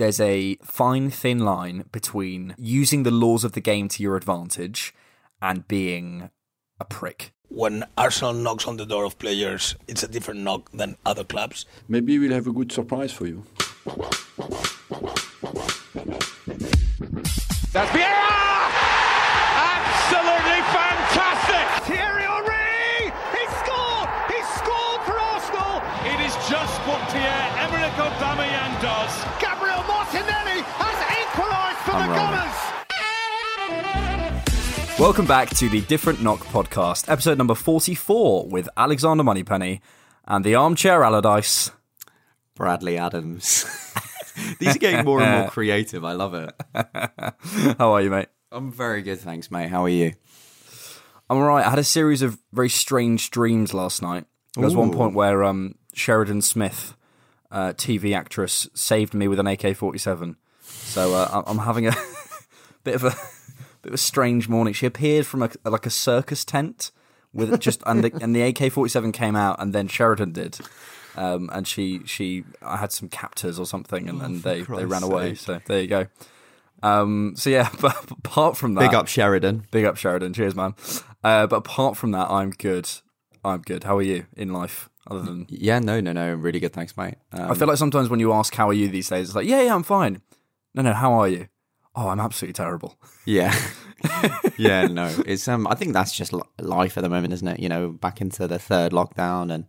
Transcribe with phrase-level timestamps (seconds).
[0.00, 4.94] there's a fine, thin line between using the laws of the game to your advantage
[5.42, 6.30] and being
[6.80, 7.32] a prick.
[7.50, 11.66] When Arsenal knocks on the door of players, it's a different knock than other clubs.
[11.86, 13.44] Maybe we'll have a good surprise for you.
[17.72, 18.49] That's Vieira!
[32.02, 32.52] I'm
[34.98, 39.82] Welcome back to the Different Knock podcast, episode number 44 with Alexander Moneypenny
[40.26, 41.72] and the Armchair Allardyce.
[42.54, 43.64] Bradley Adams.
[44.58, 46.02] These are getting more and more creative.
[46.04, 46.54] I love it.
[47.78, 48.28] How are you, mate?
[48.50, 49.68] I'm very good, thanks, mate.
[49.68, 50.14] How are you?
[51.28, 51.66] I'm alright.
[51.66, 54.24] I had a series of very strange dreams last night.
[54.54, 56.94] There was one point where um, Sheridan Smith,
[57.50, 60.36] uh, TV actress, saved me with an AK-47.
[60.90, 61.94] So uh, I'm- having a
[62.84, 63.10] bit of a
[63.82, 64.74] bit of a strange morning.
[64.74, 66.90] She appeared from a, like a circus tent
[67.32, 70.58] with just and the, and the AK-47 came out, and then Sheridan did.
[71.16, 75.02] Um, and she she I had some captors or something, and, and they they ran
[75.02, 75.34] Christ's away.
[75.34, 76.06] So there you go.
[76.82, 79.66] Um, so yeah, but apart from that, Big up Sheridan.
[79.70, 80.32] Big up Sheridan.
[80.32, 80.74] Cheers, man.
[81.22, 82.88] Uh, but apart from that, I'm good.
[83.44, 83.84] I'm good.
[83.84, 84.88] How are you in life?
[85.06, 86.32] Other than Yeah, no, no, no.
[86.34, 87.16] Really good, thanks, mate.
[87.32, 89.46] Um, I feel like sometimes when you ask how are you these days, it's like
[89.46, 90.22] yeah, yeah, I'm fine.
[90.74, 91.48] No, no, how are you?
[91.96, 92.96] Oh, I'm absolutely terrible.
[93.24, 93.54] yeah,
[94.56, 95.12] yeah, no.
[95.26, 95.66] It's um.
[95.66, 97.60] I think that's just life at the moment, isn't it?
[97.60, 99.64] You know, back into the third lockdown and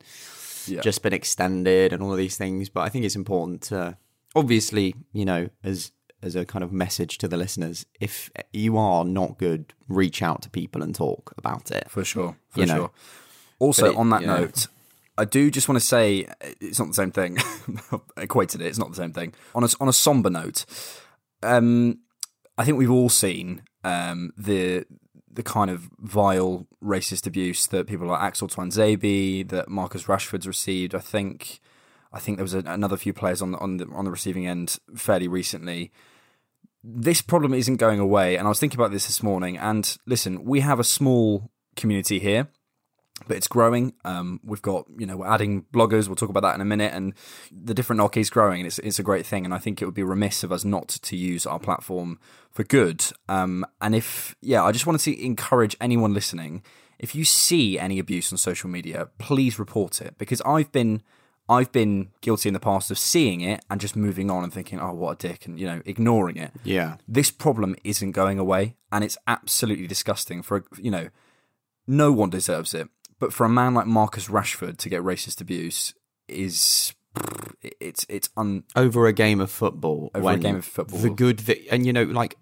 [0.68, 0.82] Yeah.
[0.82, 2.70] just been extended and all of these things.
[2.70, 3.98] But I think it's important to,
[4.36, 9.04] obviously, you know, as as a kind of message to the listeners, if you are
[9.04, 11.90] not good, reach out to people and talk about it.
[11.90, 12.38] For sure.
[12.50, 12.76] For You know.
[12.76, 12.92] sure.
[13.58, 14.68] Also, it- on that note,
[15.18, 16.28] I do just want to say
[16.60, 17.38] it's not the same thing.
[18.18, 18.68] Equated it.
[18.68, 19.34] It's not the same thing.
[19.54, 20.66] On a on a somber note,
[21.44, 22.00] um,
[22.58, 24.86] I think we've all seen um, the
[25.34, 30.96] the kind of vile racist abuse that people like Axel Tuanzebe, that Marcus Rashford's received.
[30.96, 31.60] I think
[32.14, 34.48] I think there was a, another few players on the, on the on the receiving
[34.48, 35.92] end fairly recently.
[36.84, 39.58] This problem isn't going away, and I was thinking about this this morning.
[39.58, 42.48] And listen, we have a small community here
[43.28, 43.94] but it's growing.
[44.06, 46.08] Um, we've got, you know, we're adding bloggers.
[46.08, 46.94] We'll talk about that in a minute.
[46.94, 47.14] And
[47.52, 49.46] the different knock is growing, and it's, it's a great thing.
[49.46, 52.20] And I think it would be remiss of us not to use our platform
[52.52, 53.04] for good.
[53.30, 56.64] Um, and if, yeah, I just wanted to encourage anyone listening.
[57.00, 61.02] If you see any abuse on social media, please report it because I've been.
[61.50, 64.80] I've been guilty in the past of seeing it and just moving on and thinking,
[64.80, 68.76] "Oh, what a dick," and you know, ignoring it Yeah, this problem isn't going away
[68.92, 71.10] and it's absolutely disgusting for you know
[71.88, 72.90] no one deserves it
[73.22, 75.94] but for a man like Marcus Rashford to get racist abuse
[76.28, 76.94] is
[77.62, 80.12] it's it's un over a game of football.
[80.14, 81.00] Over a game of football.
[81.00, 82.36] The good that, and you know, like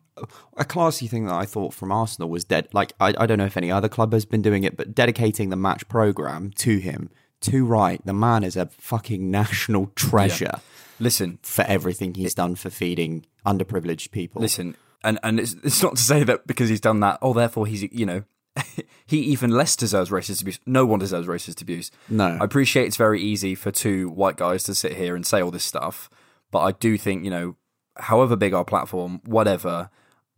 [0.58, 2.70] a classy thing that I thought from Arsenal was dead.
[2.74, 5.50] Like I, I don't know if any other club has been doing it, but dedicating
[5.50, 7.10] the match program to him.
[7.42, 10.60] Too right, the man is a fucking national treasure
[11.00, 14.42] listen for everything he's done for feeding underprivileged people.
[14.42, 17.66] listen and and it's, it's not to say that because he's done that oh therefore
[17.66, 18.24] he's you know
[19.06, 22.38] he even less deserves racist abuse no one deserves racist abuse No.
[22.42, 25.52] i appreciate it's very easy for two white guys to sit here and say all
[25.52, 26.10] this stuff
[26.52, 27.56] but i do think you know
[27.98, 29.90] however big our platform whatever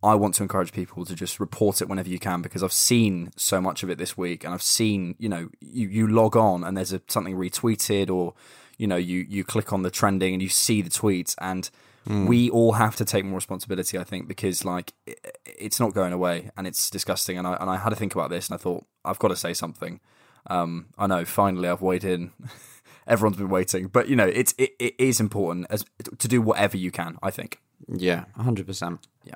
[0.02, 3.30] i want to encourage people to just report it whenever you can because i've seen
[3.36, 6.64] so much of it this week and i've seen you know you, you log on
[6.64, 8.34] and there's a, something retweeted or
[8.78, 11.70] you know you you click on the trending and you see the tweets and
[12.06, 15.14] we all have to take more responsibility i think because like i
[15.46, 18.28] it's not going away and it's disgusting and i and i had to think about
[18.28, 20.00] this and i thought i've got to say something
[20.48, 22.32] um i know finally i've weighed in
[23.06, 25.84] everyone's been waiting but you know it's it, it is important as
[26.18, 29.06] to do whatever you can i think yeah, hundred percent.
[29.24, 29.34] yeah.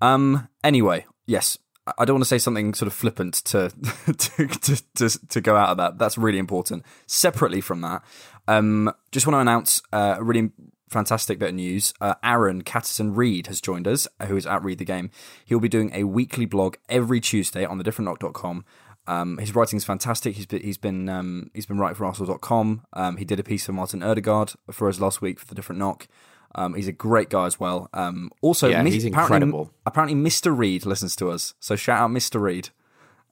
[0.00, 0.48] Um.
[0.62, 3.70] Anyway, yes, I I don't want to say something sort of flippant to
[4.06, 5.98] to, to to to go out of that.
[5.98, 6.84] That's really important.
[7.06, 8.02] Separately from that,
[8.48, 10.50] um, just want to announce uh, a really
[10.92, 11.92] fantastic bit of news.
[12.00, 15.10] Uh, Aaron Catterson Reed has joined us, uh, who is at Read the Game.
[15.44, 18.64] He'll be doing a weekly blog every Tuesday on the differentknock.com.
[19.08, 20.36] Um, his writing is fantastic.
[20.36, 22.82] He's been he's been um, he's been writing for Arsenal.com.
[22.92, 25.80] Um, he did a piece for Martin Odegaard for us last week for the Different
[25.80, 26.06] Knock.
[26.54, 27.88] Um, he's a great guy as well.
[27.94, 29.70] Um, also, Yeah, Mis- he's apparently- incredible.
[29.86, 30.56] Apparently, Mr.
[30.56, 31.54] Reed listens to us.
[31.58, 32.40] So shout out Mr.
[32.40, 32.68] Reed.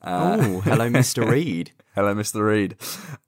[0.02, 1.72] Oh, hello, Mister Reed.
[1.94, 2.46] Hello, Mr.
[2.46, 2.76] Reed.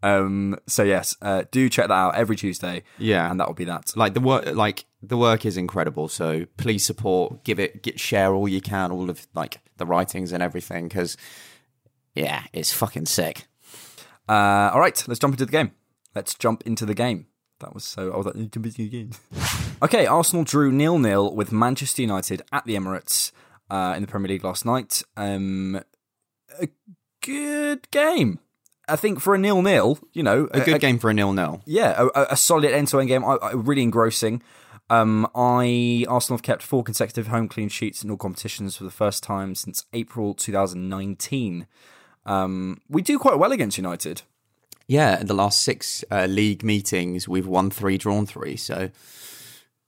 [0.04, 2.84] Um, so yes, uh, do check that out every Tuesday.
[2.96, 3.28] Yeah.
[3.30, 3.92] and that will be that.
[3.96, 8.32] like the work like the work is incredible so please support give it get share
[8.32, 11.16] all you can all of like the writings and everything because
[12.14, 13.46] yeah it's fucking sick
[14.28, 15.72] Uh, all right, let's jump into the game.
[16.14, 17.26] Let's jump into the game.
[17.58, 18.12] That was so.
[18.12, 18.36] I was like,
[19.82, 20.06] okay.
[20.06, 23.32] Arsenal drew nil nil with Manchester United at the Emirates
[23.70, 25.02] uh, in the Premier League last night.
[25.16, 25.80] Um,
[26.60, 26.68] a
[27.20, 28.38] good game.
[28.88, 31.62] I think for a nil nil, you know, A good game for a nil nil.
[31.66, 33.24] yeah, a, a solid end to end game.
[33.24, 34.42] I, I, really engrossing.
[34.90, 38.90] Um, I Arsenal have kept four consecutive home clean sheets in all competitions for the
[38.90, 41.66] first time since April 2019.
[42.26, 44.22] Um, we do quite well against United.
[44.88, 48.56] Yeah, in the last six uh, league meetings, we've won three, drawn three.
[48.56, 48.90] So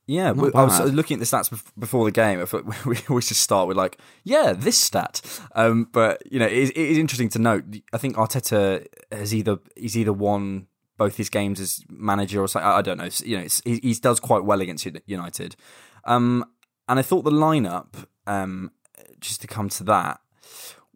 [0.06, 2.41] Yeah, we, I was looking at the stats before the game.
[2.41, 5.23] I thought we always just start with like, yeah, this stat.
[5.55, 7.65] Um, but you know, it is, it is interesting to note.
[7.93, 10.67] I think Arteta has either he's either won
[10.97, 12.69] both his games as manager or something.
[12.69, 13.09] I don't know.
[13.25, 15.56] You know, he, he does quite well against United.
[16.05, 16.45] Um,
[16.87, 18.73] and I thought the lineup, um,
[19.21, 20.21] just to come to that,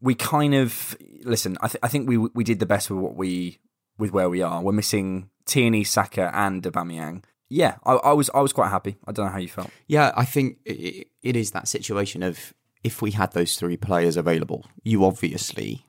[0.01, 1.57] we kind of listen.
[1.61, 3.59] I, th- I think we we did the best with what we
[3.99, 4.63] with where we are.
[4.63, 7.25] We're missing Tierney, Saka, and Aubameyang.
[7.51, 8.97] Yeah, I, I was I was quite happy.
[9.07, 9.71] I don't know how you felt.
[9.87, 12.53] Yeah, I think i- it is that situation of
[12.85, 15.85] if we had those three players available, you obviously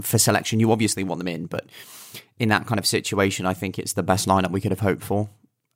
[0.00, 1.66] for selection, you obviously want them in, but
[2.38, 5.02] in that kind of situation, I think it's the best lineup we could have hoped
[5.02, 5.28] for.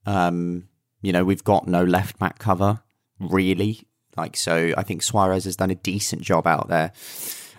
[0.06, 0.68] Um,
[1.02, 2.80] you know, we've got no left back cover
[3.18, 3.82] really,
[4.16, 4.72] like so.
[4.76, 6.92] I think Suarez has done a decent job out there,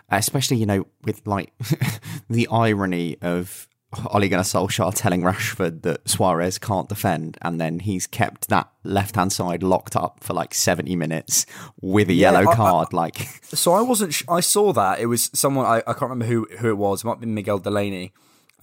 [0.09, 1.53] especially you know with like
[2.29, 3.67] the irony of
[4.13, 9.15] Ole Gunnar Solskjaer telling Rashford that Suarez can't defend, and then he's kept that left
[9.15, 11.45] hand side locked up for like seventy minutes
[11.81, 12.93] with a Yeah, yellow I- I- card.
[12.93, 14.13] like, So I wasn't.
[14.13, 15.65] Sh- I saw that it was someone.
[15.65, 17.03] I, I can't remember who who it was.
[17.03, 18.13] It might be Miguel Delaney.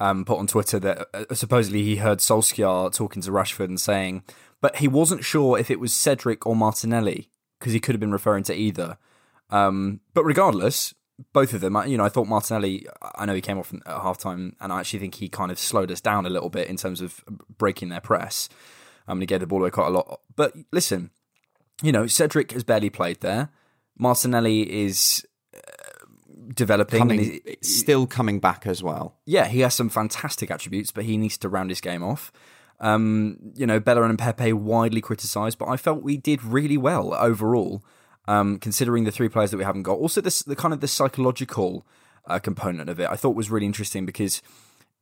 [0.01, 4.23] Um, put on Twitter that uh, supposedly he heard Solskjaer talking to Rashford and saying,
[4.61, 8.13] but he wasn't sure if it was Cedric or Martinelli because he could have been
[8.13, 8.97] referring to either.
[9.51, 10.95] Um, but regardless,
[11.33, 11.77] both of them.
[11.77, 12.87] I- You know, I thought Martinelli.
[13.17, 15.91] I know he came off at halftime, and I actually think he kind of slowed
[15.91, 17.25] us down a little bit in terms of
[17.59, 18.49] breaking their press.
[19.07, 20.21] Um, and he gave the ball away quite a lot.
[20.37, 21.11] But listen,
[21.83, 23.51] you know, Cedric has barely played there.
[23.99, 25.59] Martinelli is uh,
[26.55, 27.01] developing.
[27.03, 29.17] and coming, he- still coming back as well.
[29.27, 32.31] yeah, he has some fantastic attributes, but he needs to round his game off.
[32.81, 37.13] Um, you know, Bellerin and Pepe widely criticised, but I felt we did really well
[37.15, 37.83] overall,
[38.29, 39.99] um, considering the three players that we haven't got.
[39.99, 41.85] Also, this the kind of the psychological
[42.27, 44.43] uh, component of it, I thought was really interesting because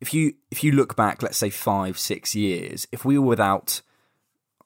[0.01, 3.83] if you if you look back, let's say five six years, if we were without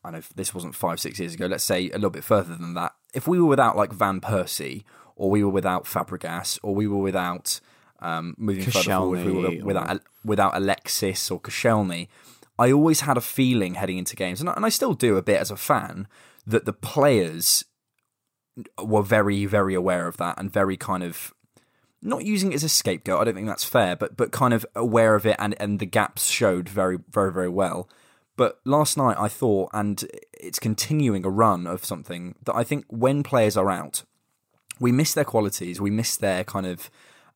[0.04, 2.74] I know this wasn't five, six years ago, let's say a little bit further than
[2.74, 2.92] that.
[3.14, 4.84] If we were without like Van Persie,
[5.16, 7.60] or we were without Fabregas, or we were without
[8.00, 12.08] um, moving further forward, we were Koscielny, without without Alexis or Koscielny,
[12.58, 15.22] I always had a feeling heading into games, and I, and I still do a
[15.22, 16.06] bit as a fan,
[16.46, 17.64] that the players
[18.82, 21.34] were very, very aware of that and very kind of
[22.02, 23.20] not using it as a scapegoat.
[23.20, 25.86] I don't think that's fair, but but kind of aware of it, and and the
[25.86, 27.88] gaps showed very, very, very well.
[28.36, 30.02] But last night I thought, and
[30.32, 34.04] it's continuing a run of something that I think when players are out,
[34.78, 36.90] we miss their qualities, we miss their kind of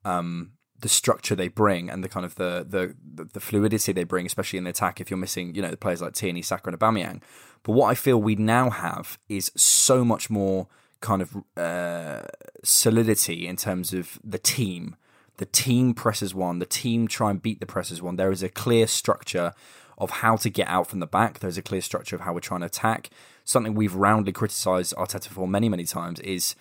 [0.04, 2.94] um, the structure they bring and the kind of the, the
[3.32, 5.00] the fluidity they bring, especially in the attack.
[5.00, 7.22] If you're missing, you know, the players like Tierney, Saka, and Aubameyang.
[7.62, 10.68] But what I feel we now have is so much more
[11.00, 12.22] kind of uh,
[12.62, 14.96] solidity in terms of the team.
[15.36, 16.58] The team presses one.
[16.60, 18.16] The team try and beat the presses one.
[18.16, 19.52] There is a clear structure
[19.98, 21.38] of how to get out from the back.
[21.38, 23.10] There's a clear structure of how we're trying to attack.
[23.44, 26.54] Something we've roundly criticised Arteta for many, many times is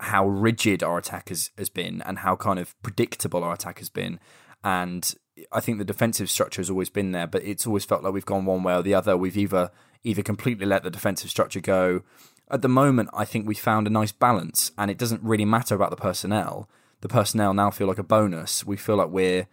[0.00, 3.88] how rigid our attack has, has been and how kind of predictable our attack has
[3.88, 4.18] been.
[4.64, 5.14] And
[5.52, 8.26] I think the defensive structure has always been there, but it's always felt like we've
[8.26, 9.16] gone one way or the other.
[9.16, 9.70] We've either
[10.02, 12.02] either completely let the defensive structure go.
[12.50, 15.74] At the moment, I think we found a nice balance, and it doesn't really matter
[15.74, 16.68] about the personnel.
[17.00, 18.64] The personnel now feel like a bonus.
[18.66, 19.46] We feel like we're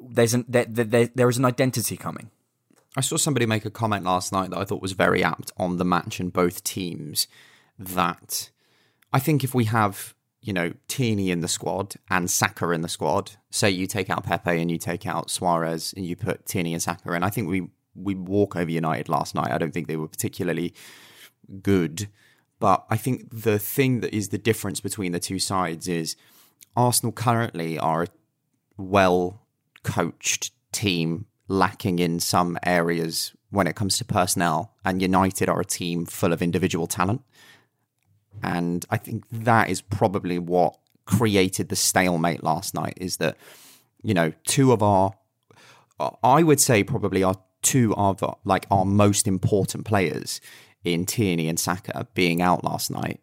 [0.00, 2.30] there's an there, there, there is an identity coming.
[2.96, 5.78] I saw somebody make a comment last night that I thought was very apt on
[5.78, 7.26] the match and both teams.
[7.78, 8.50] That
[9.12, 12.88] I think if we have, you know, Tierney in the squad and Saka in the
[12.88, 16.74] squad, say you take out Pepe and you take out Suarez and you put Tierney
[16.74, 19.50] and Saka in, I think we we walk over United last night.
[19.50, 20.74] I don't think they were particularly
[21.62, 22.08] good,
[22.58, 26.16] but I think the thing that is the difference between the two sides is
[26.76, 28.08] Arsenal currently are a
[28.76, 29.42] well
[29.82, 35.64] coached team lacking in some areas when it comes to personnel, and United are a
[35.64, 37.22] team full of individual talent.
[38.42, 43.36] And I think that is probably what created the stalemate last night is that,
[44.02, 45.12] you know, two of our,
[46.22, 50.40] I would say probably our two of like our most important players
[50.84, 53.20] in Tierney and Saka being out last night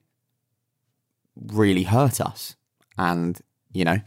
[1.35, 2.55] really hurt us.
[2.97, 3.39] And,
[3.71, 3.99] you know,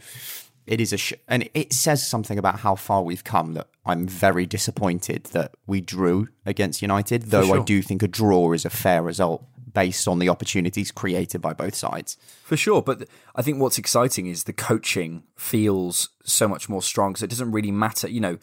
[0.65, 4.07] it is a sh- and it says something about how far we've come that I'm
[4.07, 8.69] very disappointed that we drew against United, though I do think a draw is a
[8.69, 12.15] fair result based on the opportunities created by both sides.
[12.43, 17.15] For sure, but I think what's exciting is the coaching feels so much more strong.
[17.15, 18.07] So it doesn't really matter.
[18.07, 18.37] You know,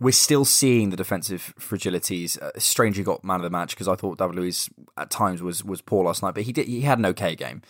[0.00, 2.40] we're still seeing the defensive fragilities.
[2.40, 5.64] Uh, strangely got man of the match because I thought David Luiz at times was
[5.64, 7.62] was poor last night, but he did he had an okay game,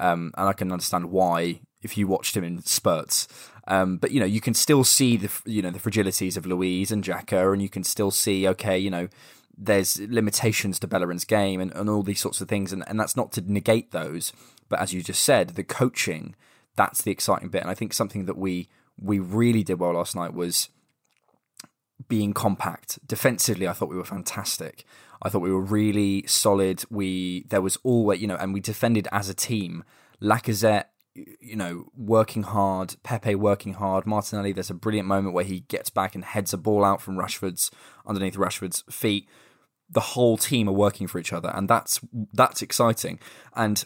[0.00, 3.28] um, and I can understand why if you watched him in spurts.
[3.66, 6.90] Um, but you know, you can still see the you know the fragilities of Luiz
[6.90, 9.08] and Xhaka, and you can still see okay, you know,
[9.56, 13.16] there's limitations to Bellerin's game and, and all these sorts of things, and, and that's
[13.16, 14.32] not to negate those.
[14.68, 16.34] But as you just said, the coaching,
[16.76, 17.62] that's the exciting bit.
[17.62, 18.68] And I think something that we
[19.00, 20.70] we really did well last night was
[22.06, 22.98] being compact.
[23.06, 24.84] Defensively, I thought we were fantastic.
[25.22, 26.84] I thought we were really solid.
[26.90, 29.84] We there was always, you know, and we defended as a team.
[30.22, 32.96] Lacazette, you know, working hard.
[33.02, 34.06] Pepe working hard.
[34.06, 37.16] Martinelli, there's a brilliant moment where he gets back and heads a ball out from
[37.16, 37.70] Rashford's
[38.06, 39.28] underneath Rashford's feet.
[39.90, 42.00] The whole team are working for each other, and that's
[42.32, 43.18] that's exciting.
[43.56, 43.84] And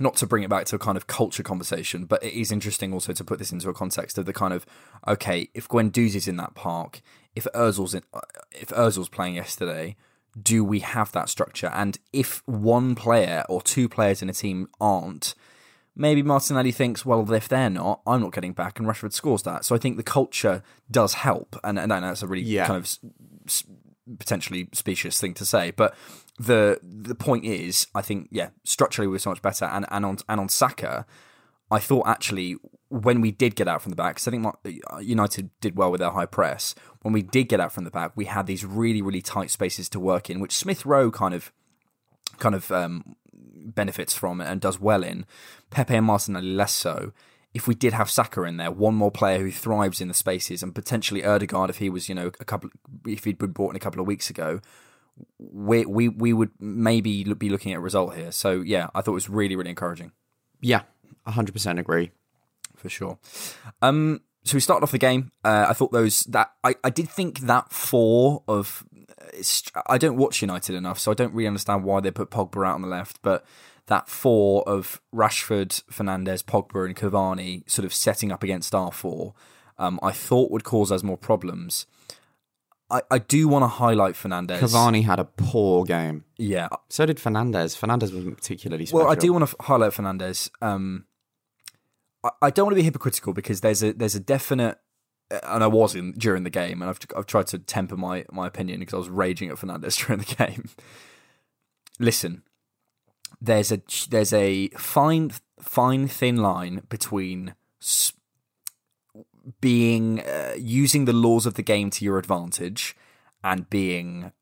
[0.00, 2.92] not to bring it back to a kind of culture conversation, but it is interesting
[2.92, 4.66] also to put this into a context of the kind of
[5.06, 7.00] okay, if Guendouzi's in that park,
[7.36, 8.20] if Özil's in, uh,
[8.52, 9.96] if Özil's playing yesterday,
[10.40, 11.70] do we have that structure?
[11.74, 15.34] And if one player or two players in a team aren't,
[15.94, 19.64] maybe Martinelli thinks, well, if they're not, I'm not getting back, and Rashford scores that.
[19.64, 22.66] So I think the culture does help, and, and that's a really Yeah.
[22.66, 22.98] kind of
[24.18, 25.94] potentially specious thing to say, but
[26.40, 30.18] the the point is, I think, yeah, structurally we're so much better, and and on
[30.26, 31.04] and on Saka,
[31.70, 32.56] I thought actually
[32.88, 36.00] when we did get out from the back, because I think United did well with
[36.00, 36.74] their high press.
[37.02, 39.90] When we did get out from the back, we had these really really tight spaces
[39.90, 41.52] to work in, which Smith Rowe kind of
[42.38, 45.26] kind of um, benefits from and does well in.
[45.68, 47.12] Pepe and Martinelli less so.
[47.52, 50.62] If we did have Saka in there, one more player who thrives in the spaces,
[50.62, 52.70] and potentially Odegaard, if he was, you know, a couple,
[53.06, 54.60] if he'd been brought in a couple of weeks ago,
[55.38, 58.32] we we we would maybe be looking at a result here.
[58.32, 60.12] So yeah, I thought it was really really encouraging
[60.60, 60.82] Yeah,
[61.26, 62.10] 100% agree.
[62.76, 63.18] for sure.
[63.82, 65.32] Um, so we started off the game.
[65.44, 68.84] Uh, I thought those that I, I did think that four of
[69.86, 72.74] I don't watch United enough, so I don't really understand why they put Pogba out
[72.74, 73.20] on the left.
[73.22, 73.44] But
[73.86, 79.34] that four of Rashford, Fernandes, Pogba, and Cavani sort of setting up against our four,
[79.78, 81.86] um, I thought would cause us more problems.
[82.90, 84.58] I, I do want to highlight Fernandes.
[84.58, 86.24] Cavani had a poor game.
[86.36, 87.78] yeah, So did Fernandes.
[87.78, 89.04] Fernandes wasn't particularly special.
[89.04, 90.50] Well, I do want to highlight Fernandes.
[90.60, 91.04] Um,
[92.24, 94.78] I, I don't want to be hypocritical because there's a there's a definite,
[95.30, 98.46] and I was in during the game, and I've I've tried to temper my my
[98.46, 100.68] opinion because I was raging at Fernandes during the game.
[101.98, 102.42] Listen,
[103.40, 103.80] there's a
[104.10, 107.54] there's a fine fine thin line between
[109.60, 112.96] being uh, using the laws of the game to your advantage
[113.42, 114.32] and being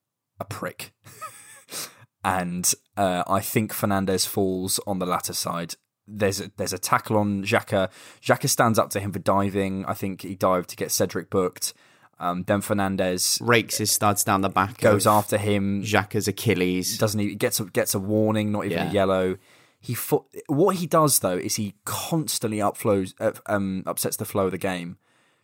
[0.40, 0.92] a prick.
[2.24, 5.74] and uh, I think Fernandes falls on the latter side.
[6.06, 7.90] There's a, there's a tackle on Xhaka.
[8.22, 9.84] Xhaka stands up to him for diving.
[9.86, 11.74] I think he dived to get Cedric booked.
[12.20, 14.78] Um, then Fernandes Rakes his studs down the back.
[14.78, 15.82] goes after him.
[15.82, 16.98] Xhaka's Achilles.
[16.98, 18.90] Doesn't he gets a, gets a warning, not even Yeah.
[18.90, 19.36] a yellow.
[19.80, 24.46] He fo- what he does though is he constantly upflows, uh, um, upsets the flow
[24.46, 24.98] of the game,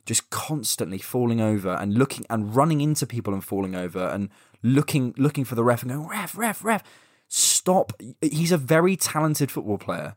[0.07, 4.31] just constantly falling over and looking and running into people and falling over and
[4.62, 6.83] looking looking for the ref and going ref ref ref.
[7.29, 7.93] Stop!
[8.21, 10.17] He's a very talented football player.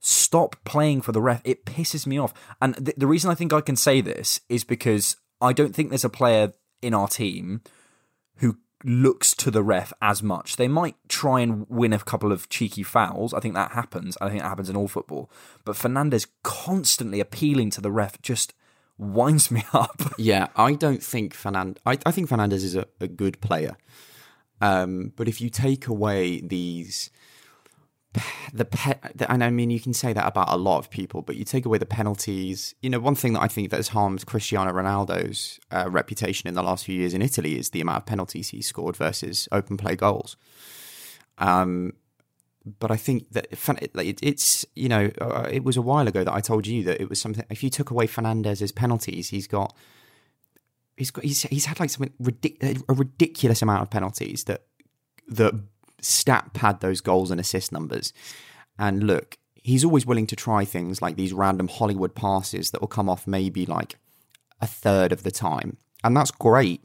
[0.00, 1.42] Stop playing for the ref.
[1.44, 2.32] It pisses me off.
[2.60, 5.90] And th- the reason I think I can say this is because I don't think
[5.90, 7.62] there's a player in our team
[8.36, 10.56] who looks to the ref as much.
[10.56, 13.34] They might try and win a couple of cheeky fouls.
[13.34, 14.16] I think that happens.
[14.20, 15.30] I think that happens in all football.
[15.64, 18.54] But Fernandes constantly appealing to the ref just
[18.96, 20.00] winds me up.
[20.16, 21.80] Yeah, I don't think Fernand.
[21.86, 23.76] I, I think Fernandes is a, a good player.
[24.60, 27.10] Um, but if you take away these,
[28.52, 31.22] the pe- the- and I mean you can say that about a lot of people,
[31.22, 32.74] but you take away the penalties.
[32.82, 36.54] You know, one thing that I think that has harmed Cristiano Ronaldo's uh, reputation in
[36.54, 39.76] the last few years in Italy is the amount of penalties he scored versus open
[39.76, 40.36] play goals.
[41.38, 41.92] Um,
[42.80, 46.32] but I think that it, it's you know uh, it was a while ago that
[46.32, 47.44] I told you that it was something.
[47.50, 49.74] If you took away Fernandes's penalties, he's got
[50.96, 54.62] he's got he's he's had like something ridic- a ridiculous amount of penalties that
[55.28, 55.54] that
[56.00, 58.12] stat pad those goals and assist numbers.
[58.78, 62.88] And look, he's always willing to try things like these random Hollywood passes that will
[62.88, 63.96] come off maybe like
[64.60, 66.84] a third of the time, and that's great.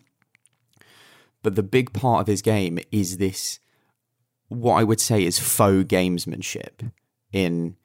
[1.41, 3.59] But the big part of his game is this
[4.49, 6.91] what I would say is faux gamesmanship
[7.31, 7.75] in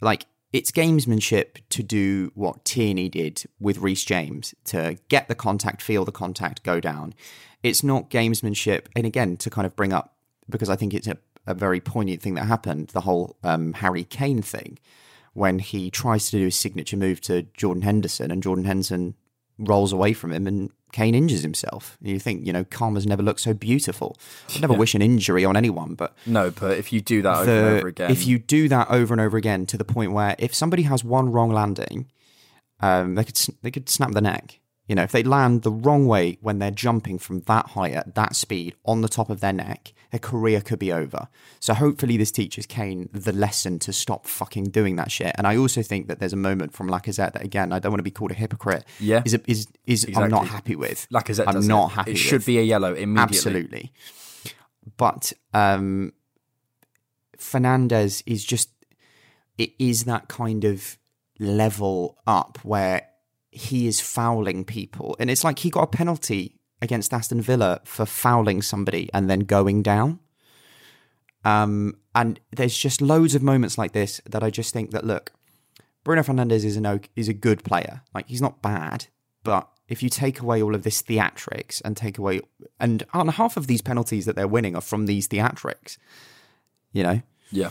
[0.00, 5.82] like it's gamesmanship to do what Tierney did with Reece James to get the contact,
[5.82, 7.14] feel the contact, go down.
[7.62, 10.14] It's not gamesmanship, and again to kind of bring up
[10.48, 12.88] because I think it's a, a very poignant thing that happened.
[12.88, 14.78] The whole um, Harry Kane thing
[15.34, 19.14] when he tries to do his signature move to Jordan Henderson, and Jordan Henderson
[19.58, 21.98] rolls away from him, and Kane injures himself.
[22.00, 24.16] You think, you know, karma's never looked so beautiful.
[24.54, 27.50] I'd never wish an injury on anyone, but No, but if you do that over
[27.50, 30.34] and over again, if you do that over and over again to the point where
[30.38, 32.06] if somebody has one wrong landing,
[32.80, 34.60] um, they could they could snap the neck.
[34.88, 38.14] You know, if they land the wrong way when they're jumping from that height at
[38.14, 41.28] that speed on the top of their neck, their career could be over.
[41.60, 45.34] So hopefully this teaches Kane the lesson to stop fucking doing that shit.
[45.36, 47.98] And I also think that there's a moment from Lacazette that again I don't want
[48.00, 48.84] to be called a hypocrite.
[48.98, 49.22] Yeah.
[49.26, 51.06] is is is I'm not happy with.
[51.12, 51.94] Lacazette I'm not it.
[51.94, 52.10] happy.
[52.10, 52.22] It with.
[52.22, 53.22] should be a yellow immediately.
[53.22, 53.92] Absolutely.
[54.96, 56.14] But um,
[57.36, 58.70] Fernandes is just,
[59.58, 60.96] it is that kind of
[61.38, 63.06] level up where
[63.50, 65.16] he is fouling people.
[65.18, 69.40] And it's like he got a penalty against Aston Villa for fouling somebody and then
[69.40, 70.20] going down.
[71.44, 75.32] Um, and there's just loads of moments like this that I just think that look,
[76.04, 78.02] Bruno Fernandes is an is a good player.
[78.14, 79.06] Like he's not bad,
[79.44, 82.40] but if you take away all of this theatrics and take away
[82.78, 85.96] and on half of these penalties that they're winning are from these theatrics,
[86.92, 87.22] you know.
[87.50, 87.70] Yeah,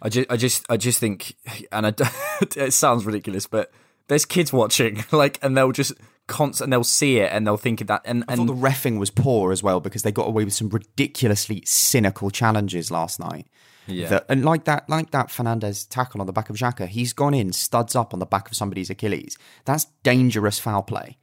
[0.00, 1.36] I just, I just, I just think,
[1.70, 1.94] and I,
[2.56, 3.70] it sounds ridiculous, but
[4.08, 5.92] there's kids watching, like, and they'll just
[6.26, 8.98] constant, and they'll see it, and they'll think of that, and I thought the refing
[8.98, 13.46] was poor as well because they got away with some ridiculously cynical challenges last night.
[13.86, 14.08] Yeah.
[14.08, 17.34] That- and like that, like that Fernandes tackle on the back of Xhaka, he's gone
[17.34, 19.36] in studs up on the back of somebody's Achilles.
[19.66, 21.18] That's dangerous foul play.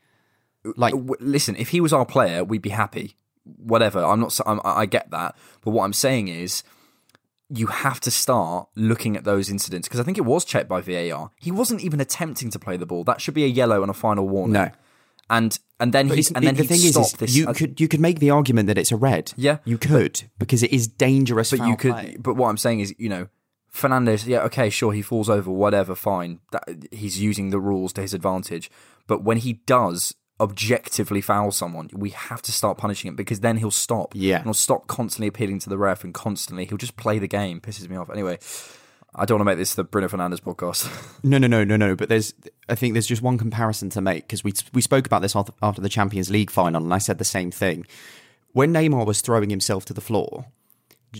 [0.63, 3.15] Uh, like w- listen, if he was our player, we'd be happy.
[3.43, 6.61] Whatever, I'm not, I'm, I I get that, but what I'm saying is.
[7.53, 10.81] You have to start looking at those incidents because I think it was checked by
[10.81, 11.31] VAR.
[11.37, 13.03] He wasn't even attempting to play the ball.
[13.03, 14.53] That should be a yellow and a final warning.
[14.53, 14.69] No.
[15.29, 17.35] and and then But he's and then the thing is, is this.
[17.35, 19.33] you uh, could you could make the argument that it's a red.
[19.35, 21.51] Yeah, you could because it is dangerous.
[21.51, 22.17] but you could play.
[22.19, 23.27] but what i'm saying is you know
[23.73, 28.01] fernandes yeah okay sure he falls over whatever fine that, he's using the rules to
[28.01, 28.69] his advantage
[29.07, 33.57] but when he does objectively foul someone we have to start punishing him because then
[33.57, 34.37] he'll stop Yeah.
[34.37, 37.61] and he'll stop constantly appealing to the ref and constantly he'll just play the game
[37.61, 38.39] pisses me off anyway
[39.13, 40.89] i don't want to make this the bruno fernandes podcast
[41.23, 41.95] No, no, no, no, no.
[41.95, 42.33] But there's,
[42.67, 45.53] I think there's just one comparison to make because we we spoke about this after,
[45.61, 47.85] after the Champions League final, and I said the same thing.
[48.53, 50.45] When Neymar was throwing himself to the floor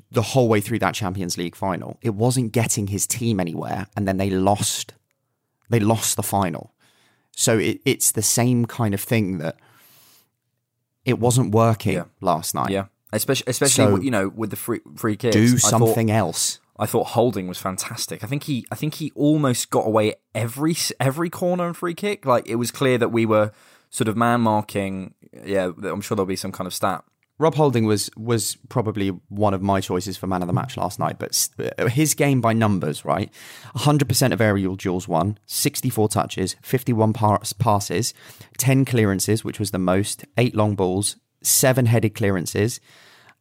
[0.09, 4.07] the whole way through that Champions League final, it wasn't getting his team anywhere, and
[4.07, 4.93] then they lost.
[5.69, 6.73] They lost the final.
[7.35, 9.57] So it, it's the same kind of thing that
[11.05, 12.03] it wasn't working Yeah.
[12.21, 12.69] last night.
[12.71, 16.11] yeah especially especially So- you know with the free free kicks Do I thought- something
[16.11, 16.59] else.
[16.79, 18.23] I thought Holding was fantastic.
[18.23, 22.25] I think he, I think he almost got away every every corner and free kick.
[22.25, 23.51] Like it was clear that we were
[23.91, 25.13] sort of man marking.
[25.45, 27.03] Yeah, I'm sure there'll be some kind of stat.
[27.41, 30.99] Rob Holding was was probably one of my choices for man of the match last
[30.99, 31.49] night, but
[31.79, 33.33] uh, his game by numbers, right?
[33.75, 38.13] 100% of aerial duels won, 64 touches, 51 pass- passes,
[38.59, 42.79] 10 clearances, which was the most, 8 long balls, 7 headed clearances,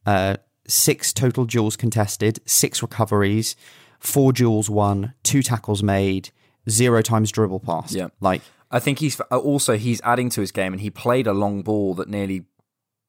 [0.07, 0.37] uh,
[0.67, 3.55] 6 total duels contested, 6 recoveries,
[3.99, 6.31] 4 duels won, 2 tackles made,
[6.71, 7.95] 0 times dribble pass.
[7.95, 8.09] Yeah.
[8.19, 11.63] Like I think he's also he's adding to his game, and he played a long
[11.63, 12.47] ball that nearly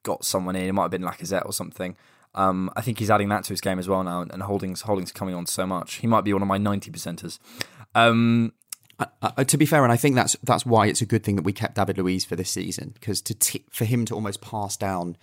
[0.04, 0.68] got someone in.
[0.68, 1.96] It might have been Lacazette or something.
[2.34, 5.12] Um, I think he's adding that to his game as well now, and Holding's Holding's
[5.12, 5.96] coming on so much.
[5.96, 7.40] He might be one of my ninety percenters.
[7.96, 8.54] Um,
[9.48, 11.54] to be fair, and I think that's that's why it's a good thing that we
[11.54, 15.18] kept David Luiz for this season because to t- for him to almost pass down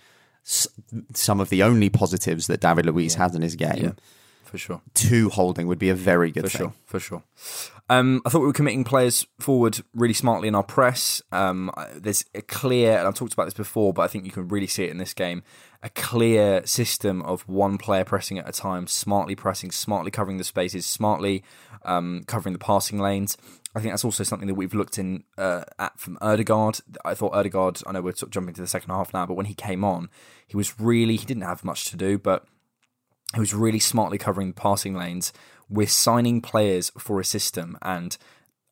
[0.45, 0.67] s-
[1.13, 3.91] some of the only positives that David Luiz has in his game Yeah.
[4.49, 4.81] For sure.
[4.95, 6.59] Two Holding would be a very good for thing.
[6.59, 7.23] sure, for sure.
[7.87, 11.21] Um, I thought we were committing players forward really smartly in our press.
[11.31, 14.47] Um, there's a clear, and I've talked about this before, but I think you can
[14.47, 15.43] really see it in this game.
[15.83, 20.43] A clear system of one player pressing at a time, smartly pressing, smartly covering the
[20.43, 21.43] spaces, smartly
[21.85, 23.37] um, covering the passing lanes.
[23.75, 26.79] I think that's also something that we've looked in uh, at from Odegaard.
[27.05, 27.83] I thought Odegaard.
[27.85, 29.83] I know we're sort of jumping to the second half now, but when he came
[29.83, 30.09] on,
[30.47, 32.45] he was really he didn't have much to do, but
[33.37, 35.31] was really smartly covering the passing lanes.
[35.69, 38.17] We're signing players for a system and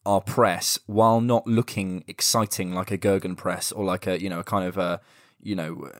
[0.05, 4.39] our press, while not looking exciting like a Gegen press or like a you know
[4.39, 5.01] a kind of a
[5.41, 5.91] you know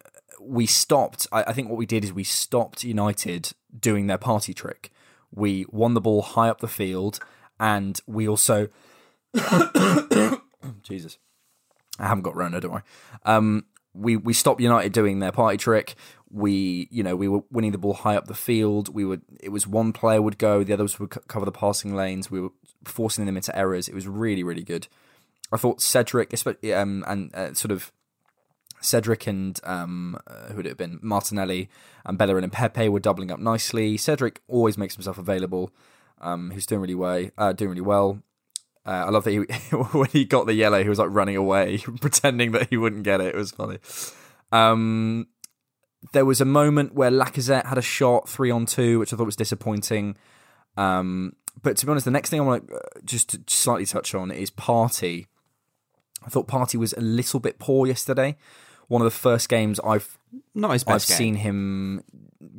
[0.41, 1.27] we stopped.
[1.31, 4.91] I, I think what we did is we stopped United doing their party trick.
[5.31, 7.19] We won the ball high up the field,
[7.59, 8.69] and we also
[10.83, 11.17] Jesus.
[11.99, 12.83] I haven't got Rona, don't worry.
[13.25, 15.95] Um, we we stopped United doing their party trick.
[16.29, 18.93] We, you know, we were winning the ball high up the field.
[18.93, 19.19] We were.
[19.41, 22.29] It was one player would go, the others would cover the passing lanes.
[22.29, 22.49] We were
[22.83, 23.87] forcing them into errors.
[23.87, 24.87] It was really, really good.
[25.51, 26.33] I thought Cedric,
[26.73, 27.91] um, and uh, sort of
[28.81, 30.99] Cedric and um, uh, who would it have been?
[31.01, 31.69] Martinelli
[32.05, 33.97] and Bellerin and Pepe were doubling up nicely.
[33.97, 35.71] Cedric always makes himself available.
[36.19, 37.29] Um, who's doing really well.
[37.37, 38.23] Uh, doing really well.
[38.85, 39.37] Uh, I love that he
[39.75, 43.21] when he got the yellow, he was like running away, pretending that he wouldn't get
[43.21, 43.35] it.
[43.35, 43.79] It was funny.
[44.51, 45.27] Um,
[46.13, 49.25] there was a moment where Lacazette had a shot three on two, which I thought
[49.25, 50.15] was disappointing.
[50.75, 54.13] Um, but to be honest, the next thing I want to just to slightly touch
[54.13, 55.27] on is Partey.
[56.25, 58.37] I thought Partey was a little bit poor yesterday.
[58.87, 60.17] One of the first games I've
[60.55, 61.17] Not his I've game.
[61.17, 62.03] seen him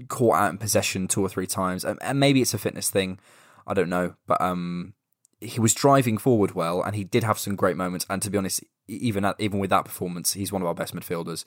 [0.08, 3.18] caught out in possession two or three times, and, and maybe it's a fitness thing.
[3.66, 4.94] I don't know, but um,
[5.40, 8.06] he was driving forward well, and he did have some great moments.
[8.10, 10.94] And to be honest, even at, even with that performance, he's one of our best
[10.94, 11.44] midfielders.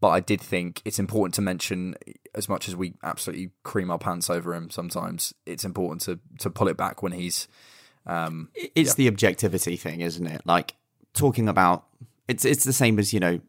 [0.00, 1.96] But I did think it's important to mention,
[2.34, 6.50] as much as we absolutely cream our pants over him sometimes, it's important to to
[6.50, 7.48] pull it back when he's
[8.06, 10.42] um, it's the objectivity thing, isn't it?
[10.44, 10.76] Like
[11.14, 11.86] talking about
[12.28, 13.40] it's it's the same as you know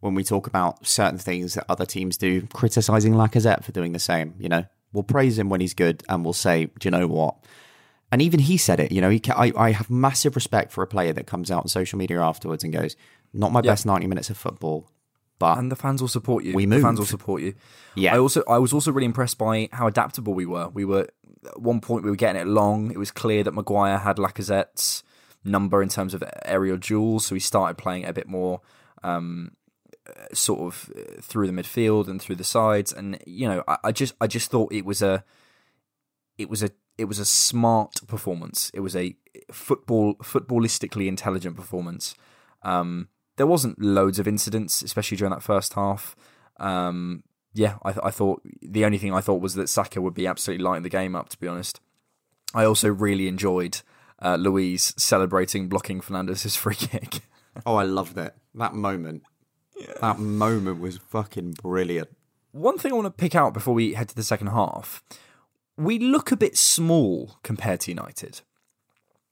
[0.00, 4.00] when we talk about certain things that other teams do, criticizing Lacazette for doing the
[4.00, 4.34] same.
[4.38, 7.36] You know, we'll praise him when he's good, and we'll say, do you know what?
[8.10, 8.90] And even he said it.
[8.90, 11.68] You know, he I I have massive respect for a player that comes out on
[11.68, 12.96] social media afterwards and goes,
[13.32, 13.70] "Not my Yeah.
[13.70, 14.90] best ninety minutes of football."
[15.42, 16.54] But and the fans will support you.
[16.54, 17.54] We The fans will support you.
[17.96, 18.14] Yeah.
[18.14, 20.68] I also I was also really impressed by how adaptable we were.
[20.68, 21.08] We were
[21.44, 22.92] at one point we were getting it long.
[22.92, 25.02] It was clear that Maguire had Lacazette's
[25.42, 28.60] number in terms of aerial duels, so he started playing it a bit more
[29.02, 29.56] um,
[30.06, 32.92] uh, sort of uh, through the midfield and through the sides.
[32.92, 35.24] And you know, I, I just I just thought it was a
[36.38, 38.70] it was a it was a smart performance.
[38.74, 39.16] It was a
[39.50, 42.14] football footballistically intelligent performance.
[42.62, 46.14] Um, there wasn't loads of incidents, especially during that first half.
[46.58, 47.22] Um,
[47.54, 50.64] yeah, I, I thought the only thing I thought was that Saka would be absolutely
[50.64, 51.28] lighting the game up.
[51.30, 51.80] To be honest,
[52.54, 53.80] I also really enjoyed
[54.20, 57.20] uh, Luiz celebrating blocking Fernandes's free kick.
[57.66, 58.34] oh, I loved it.
[58.54, 59.22] That moment.
[60.00, 62.08] That moment was fucking brilliant.
[62.52, 65.02] One thing I want to pick out before we head to the second half,
[65.76, 68.42] we look a bit small compared to United,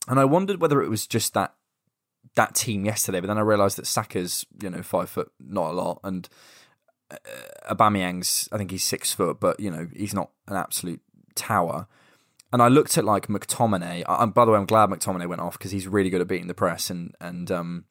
[0.08, 1.54] and I wondered whether it was just that
[2.36, 3.20] that team yesterday.
[3.20, 6.28] But then I realised that Saka's you know five foot, not a lot, and
[7.10, 11.00] uh, Aubameyang's I think he's six foot, but you know he's not an absolute
[11.34, 11.86] tower.
[12.52, 14.02] And I looked at like McTominay.
[14.08, 16.48] I, by the way, I'm glad McTominay went off because he's really good at beating
[16.48, 17.84] the press, and and um,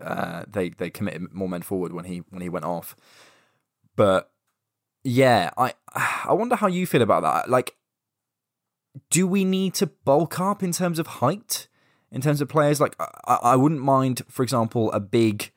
[0.00, 2.94] uh, they they committed more men forward when he when he went off.
[3.96, 4.30] But
[5.02, 7.50] yeah, I I wonder how you feel about that.
[7.50, 7.76] Like,
[9.10, 11.66] do we need to bulk up in terms of height,
[12.10, 12.80] in terms of players?
[12.80, 15.50] Like, I, I wouldn't mind, for example, a big,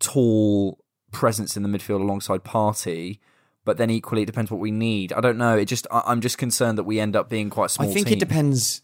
[0.00, 0.78] tall
[1.12, 3.18] presence in the midfield alongside Partey.
[3.64, 5.12] But then equally, it depends what we need.
[5.12, 5.56] I don't know.
[5.56, 7.88] It just I, I'm just concerned that we end up being quite small.
[7.88, 8.16] I think team.
[8.16, 8.82] it depends.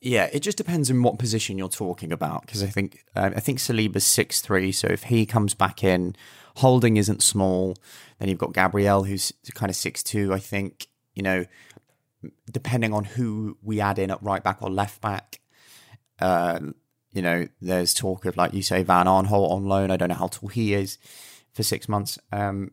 [0.00, 2.42] Yeah, it just depends on what position you're talking about.
[2.42, 6.14] Because I think uh, I think Saliba's six three, so if he comes back in,
[6.56, 7.76] Holding isn't small.
[8.18, 10.34] Then you've got Gabriel, who's kind of six two.
[10.34, 11.46] I think you know,
[12.52, 15.40] depending on who we add in at right back or left back.
[16.20, 16.60] Uh,
[17.12, 19.90] you know, there's talk of like you say Van Aanholt on loan.
[19.90, 20.98] I don't know how tall he is
[21.52, 22.18] for six months.
[22.32, 22.72] Um,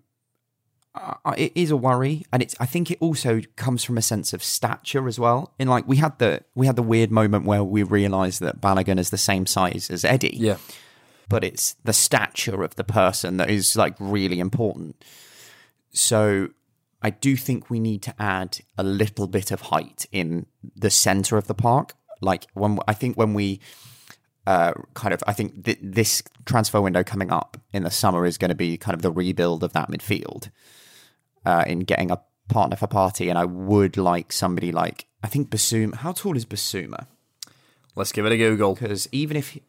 [0.94, 2.56] uh, it is a worry, and it's.
[2.60, 5.54] I think it also comes from a sense of stature as well.
[5.58, 9.00] In like we had the we had the weird moment where we realised that Balogun
[9.00, 10.58] is the same size as Eddie, Yeah,
[11.30, 15.02] but it's the stature of the person that is like really important.
[15.94, 16.50] So
[17.02, 21.38] I do think we need to add a little bit of height in the center
[21.38, 21.96] of the park.
[22.22, 23.60] Like when I think when we
[24.48, 28.38] uh, kind of, I think th- this transfer window coming up in the summer is
[28.38, 30.50] going to be kind of the rebuild of that midfield
[31.46, 33.30] uh, in getting a partner for Partey.
[33.30, 35.96] And I would like somebody like I think Bissouma.
[35.96, 37.08] How tall is Bissouma?
[37.96, 38.76] let's give it a Google.
[38.76, 39.62] Because even if he,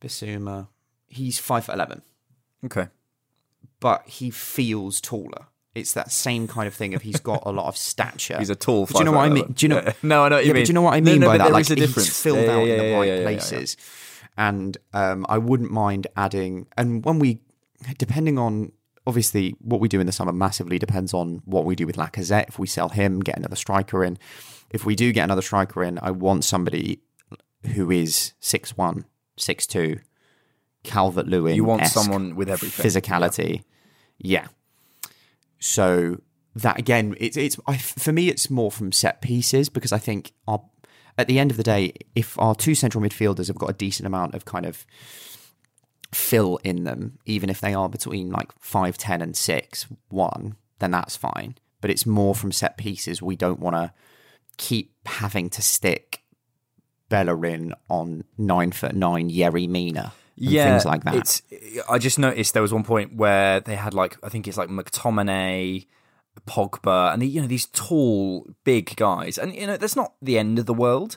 [0.00, 0.68] Bissouma,
[1.08, 2.02] he's five foot eleven,
[2.64, 2.88] Okay,
[3.80, 5.46] but he feels taller.
[5.76, 8.36] It's that same kind of thing of he's got a lot of stature.
[8.38, 8.86] he's a tall.
[8.86, 9.52] Do you know what I mean?
[9.52, 9.92] Do you know?
[10.02, 10.62] No, I know what you yeah, mean.
[10.62, 11.52] But do you know what I mean no, by that?
[11.52, 12.22] Like he's difference.
[12.22, 13.76] filled Yeah, out yeah, in the right places,
[14.38, 16.66] and um, I wouldn't mind adding.
[16.78, 17.40] And when we,
[17.98, 18.72] depending on
[19.06, 22.48] obviously what we do in the summer, massively depends on what we do with Lacazette.
[22.48, 24.18] If we sell him, get another striker in.
[24.70, 27.00] If we do get another striker in, I want somebody
[27.74, 29.04] who is six one,
[29.36, 30.00] six two,
[30.84, 31.54] Calvert Lewin.
[31.54, 32.84] You want someone with everything.
[32.84, 33.62] physicality.
[34.18, 34.46] Yeah.
[35.58, 36.20] So
[36.54, 40.32] that again, it's it's I, for me, it's more from set pieces because I think
[40.48, 40.62] our
[41.18, 44.06] at the end of the day, if our two central midfielders have got a decent
[44.06, 44.86] amount of kind of
[46.12, 50.90] fill in them, even if they are between like five ten and six one, then
[50.90, 51.56] that's fine.
[51.80, 53.22] But it's more from set pieces.
[53.22, 53.92] We don't want to
[54.56, 56.22] keep having to stick
[57.08, 60.12] Bellerin on nine foot nine Yerry Mina.
[60.38, 61.14] And things like that.
[61.14, 61.42] It's.
[61.88, 64.68] I just noticed there was one point where they had like I think it's like
[64.68, 65.86] McTominay,
[66.46, 70.38] Pogba, and the, you know these tall, big guys, and you know that's not the
[70.38, 71.16] end of the world.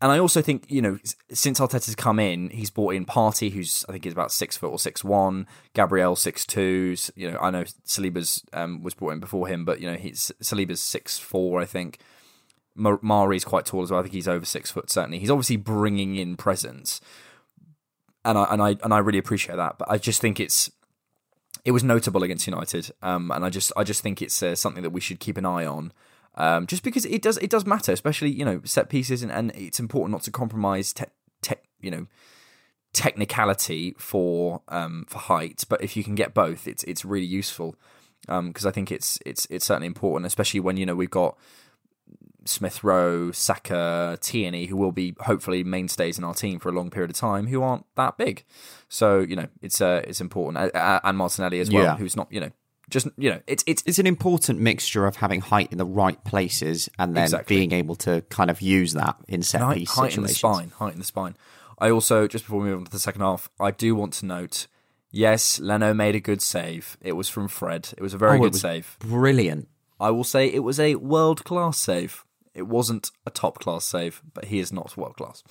[0.00, 0.98] And I also think you know
[1.32, 4.70] since Arteta's come in, he's brought in Partey, who's I think he's about six foot
[4.70, 6.94] or six one, Gabriel six two.
[7.16, 10.30] You know I know Saliba's um, was brought in before him, but you know he's
[10.40, 11.98] Saliba's six four, I think.
[12.78, 14.00] Ma- Mari's quite tall as well.
[14.00, 14.90] I think he's over six foot.
[14.90, 17.00] Certainly, he's obviously bringing in presence
[18.26, 19.78] and I and I and I really appreciate that.
[19.78, 20.70] But I just think it's
[21.64, 24.82] it was notable against United, um, and I just I just think it's uh, something
[24.82, 25.92] that we should keep an eye on,
[26.34, 29.52] um, just because it does it does matter, especially you know set pieces, and, and
[29.54, 32.06] it's important not to compromise te- you know
[32.92, 37.76] technicality for um, for height, but if you can get both, it's it's really useful
[38.26, 41.38] because I think it's it's it's certainly important, especially when you know we've got
[42.48, 46.90] Smith Rowe, Saka, Tierney, who will be hopefully mainstays in our team for a long
[46.90, 48.44] period of time, who aren't that big.
[48.88, 51.96] So you know, it's uh, it's important, and Martinelli as well, Yeah.
[51.96, 52.50] who's not you know
[52.88, 56.22] just you know it's it's it's an important mixture of having height in the right
[56.24, 57.56] places and then Exactly.
[57.56, 60.70] being able to kind of use that in set height, piece height in the spine,
[60.78, 61.36] height in the spine.
[61.78, 64.26] I also just before we move on to the second half, I do want to
[64.26, 64.66] note.
[65.10, 66.98] Yes, Leno made a good save.
[67.00, 67.88] It was from Fred.
[67.96, 68.96] It was a very Oh, good save.
[68.98, 69.68] Brilliant.
[69.98, 72.24] I will say it was a world class save.
[72.56, 75.42] It wasn't a top class save, but he is not world class.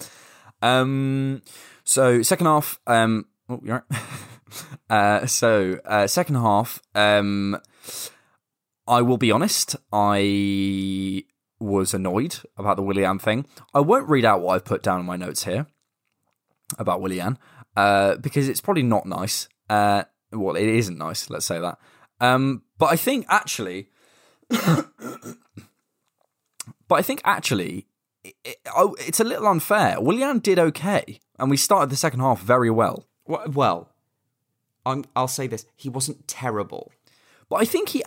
[0.61, 1.41] Um,
[1.83, 4.01] so second half, um, oh, you're right.
[4.89, 7.57] uh, so uh, second half, um,
[8.87, 11.23] I will be honest, I
[11.59, 13.45] was annoyed about the Willian thing.
[13.73, 15.67] I won't read out what I've put down in my notes here
[16.77, 17.37] about Willian
[17.75, 19.47] uh, because it's probably not nice.
[19.69, 21.29] Uh, well, it isn't nice.
[21.29, 21.77] Let's say that.
[22.19, 23.89] Um, but I think actually,
[26.87, 27.87] but I think actually,
[28.23, 29.99] it, it- oh, it's a little unfair.
[29.99, 33.05] Willian did okay, and we started the second half very well.
[33.27, 33.89] Well, well
[34.85, 36.91] I'm, I'll say this: he wasn't terrible.
[37.49, 38.03] But I think he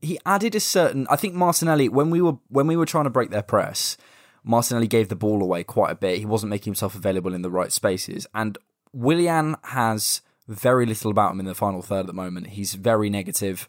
[0.00, 1.06] he added a certain.
[1.10, 3.96] I think Martinelli when we were when we were trying to break their press,
[4.44, 6.18] Martinelli gave the ball away quite a bit.
[6.18, 8.58] He wasn't making himself available in the right spaces, and
[8.92, 12.48] Willian has very little about him in the final third at the moment.
[12.48, 13.68] He's very negative.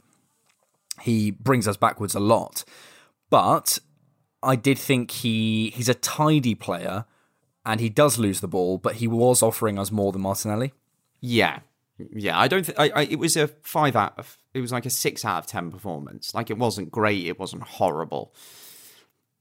[1.02, 2.64] He brings us backwards a lot,
[3.30, 3.80] but
[4.44, 7.06] I did think he he's a tidy player,
[7.66, 10.74] and he does lose the ball, but he was offering us more than Martinelli.
[11.22, 11.60] Yeah,
[12.12, 12.40] yeah.
[12.40, 12.64] I don't.
[12.64, 13.02] Th- I, I.
[13.04, 14.38] It was a five out of.
[14.54, 16.36] It was like a six out of ten performance.
[16.36, 17.26] Like it wasn't great.
[17.26, 18.34] It wasn't horrible.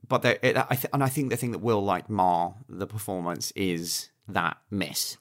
[0.08, 2.86] But there, it, I th- and I think the thing that will like mar the
[2.86, 5.16] performance is that miss.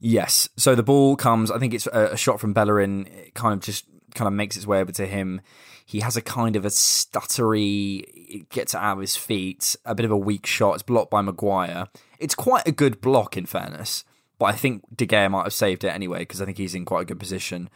[0.00, 0.48] Yes.
[0.56, 1.50] So the ball comes.
[1.50, 3.06] I think it's a, a shot from Bellerin.
[3.06, 5.40] It kind of just kind of makes its way over to him.
[5.84, 8.48] He has a kind of a stuttery.
[8.48, 9.76] Gets out of his feet.
[9.84, 10.74] A bit of a weak shot.
[10.74, 11.88] It's blocked by Maguire.
[12.18, 14.04] It's quite a good block, in fairness.
[14.38, 16.84] But I think De Gea might have saved it anyway because I think he's in
[16.84, 17.70] quite a good position.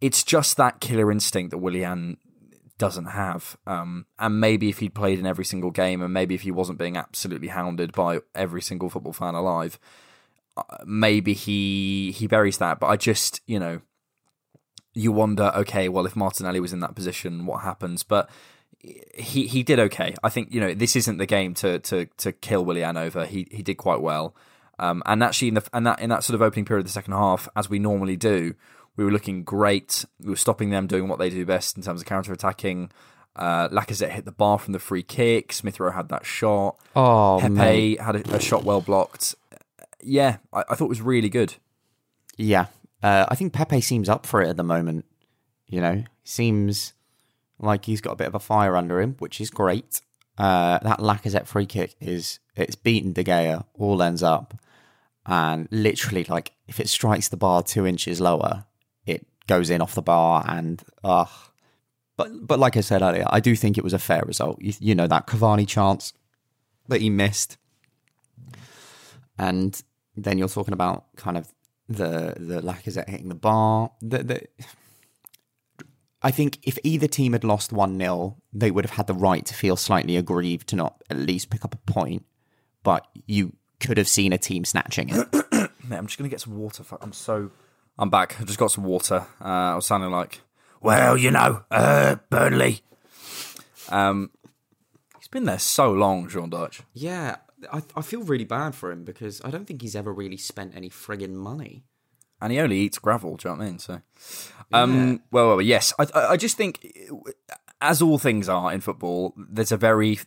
[0.00, 2.18] It's just that killer instinct that Willian
[2.78, 3.56] doesn't have.
[3.66, 6.78] Um, and maybe if he'd played in every single game, and maybe if he wasn't
[6.78, 9.78] being absolutely hounded by every single football fan alive,
[10.84, 12.80] maybe he he buries that.
[12.80, 13.80] But I just you know
[14.96, 18.02] you wonder, okay, well if Martinelli was in that position, what happens?
[18.02, 18.28] But
[19.14, 20.14] he he did okay.
[20.24, 23.26] I think you know this isn't the game to to to kill Willian over.
[23.26, 24.34] He he did quite well.
[24.78, 26.92] Um, and actually in the and that in that sort of opening period of the
[26.92, 28.54] second half, as we normally do,
[28.96, 30.04] we were looking great.
[30.20, 32.90] We were stopping them doing what they do best in terms of counter attacking.
[33.34, 35.52] Uh, Lacazette hit the bar from the free kick.
[35.52, 36.78] Smith Rowe had that shot.
[36.94, 38.00] Oh, Pepe mate.
[38.00, 39.34] had a, a shot well blocked.
[40.02, 41.54] Yeah, I, I thought it was really good.
[42.38, 42.66] Yeah,
[43.06, 45.04] uh, I think Pepe seems up for it at the moment.
[45.68, 46.92] You know, seems
[47.60, 50.00] like he's got a bit of a fire under him, which is great.
[50.36, 54.58] Uh, that Lacazette free kick is it's beaten De Gea, all ends up,
[55.24, 58.64] and literally like if it strikes the bar two inches lower,
[59.06, 60.82] it goes in off the bar, and.
[62.16, 64.60] But but like I said earlier, I do think it was a fair result.
[64.60, 66.14] You, you know that Cavani chance
[66.88, 67.58] that he missed,
[69.38, 69.80] and
[70.16, 71.52] then you're talking about kind of
[71.88, 73.92] the the Lacazette hitting the bar.
[74.00, 74.42] The, the,
[76.22, 79.44] I think if either team had lost 1 0, they would have had the right
[79.46, 82.24] to feel slightly aggrieved to not at least pick up a point.
[82.82, 85.32] But you could have seen a team snatching it.
[85.52, 86.84] Mate, I'm just gonna get some water.
[87.00, 87.50] I'm so.
[87.98, 88.40] I'm back.
[88.40, 89.26] I just got some water.
[89.40, 90.40] Uh, I was sounding like,
[90.80, 92.82] well, you know, uh, Burnley.
[93.88, 94.30] Um,
[95.18, 96.82] he's been there so long, Sean Dyche.
[96.92, 97.36] yeah,
[97.72, 100.76] I, I feel really bad for him because I don't think he's ever really spent
[100.76, 101.84] any friggin' money.
[102.40, 103.36] and he only eats gravel.
[103.36, 103.78] Do you know what I mean?
[103.78, 104.00] So,
[104.72, 106.86] um, well, well, yes, I, I I just think,
[107.80, 110.18] as all things are in football, there's a very,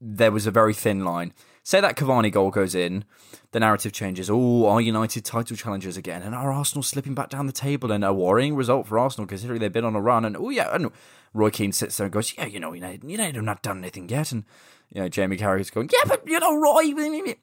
[0.00, 1.32] there was a very thin line.
[1.62, 3.04] Say that Cavani goal goes in,
[3.50, 4.30] the narrative changes.
[4.30, 6.22] Oh, are United title challengers again?
[6.22, 7.90] And are Arsenal slipping back down the table?
[7.90, 10.24] And a worrying result for Arsenal considering they've been on a run.
[10.24, 10.92] And oh yeah, and
[11.34, 14.08] Roy Keane sits there and goes, yeah, you know, United, United have not done anything
[14.08, 14.30] yet.
[14.30, 14.44] And
[14.92, 16.92] you know, Jamie Carragher's going, yeah, but you know, Roy.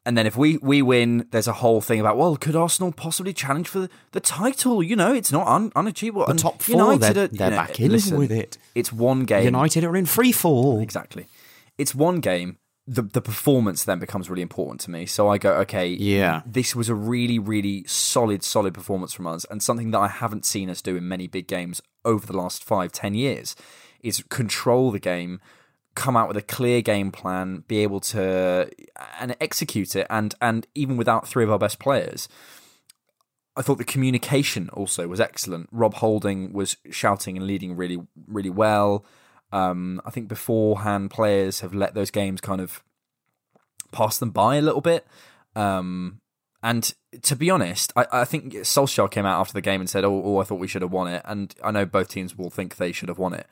[0.06, 3.32] And then if we we win, there's a whole thing about, well, could Arsenal possibly
[3.32, 4.82] challenge for the, the title?
[4.82, 6.24] You know, it's not un- unachievable.
[6.24, 8.58] The And top four, they're, are- they're know, back in listen, with it.
[8.74, 9.44] It's one game.
[9.44, 10.80] United are in free fall.
[10.80, 11.26] Exactly.
[11.78, 12.58] It's one game.
[12.86, 15.06] The the performance then becomes really important to me.
[15.06, 16.42] So I go, okay, Yeah.
[16.44, 20.44] this was a really, really solid, solid performance from us, and something that I haven't
[20.44, 23.56] seen us do in many big games over the last five, ten years
[24.02, 25.40] is control the game,
[25.94, 28.70] come out with a clear game plan, be able to
[29.20, 32.28] and execute it, and and even without three of our best players.
[33.56, 35.68] I thought the communication also was excellent.
[35.70, 39.04] Rob Holding was shouting and leading really, really well.
[39.52, 42.82] Um, I think beforehand players have let those games kind of
[43.92, 45.06] pass them by a little bit.
[45.54, 46.20] Um,
[46.64, 50.04] and to be honest, I, I think Solskjaer came out after the game and said,
[50.04, 51.22] oh, oh, I thought we should have won it.
[51.24, 53.46] And I know both teams will think they should have won it.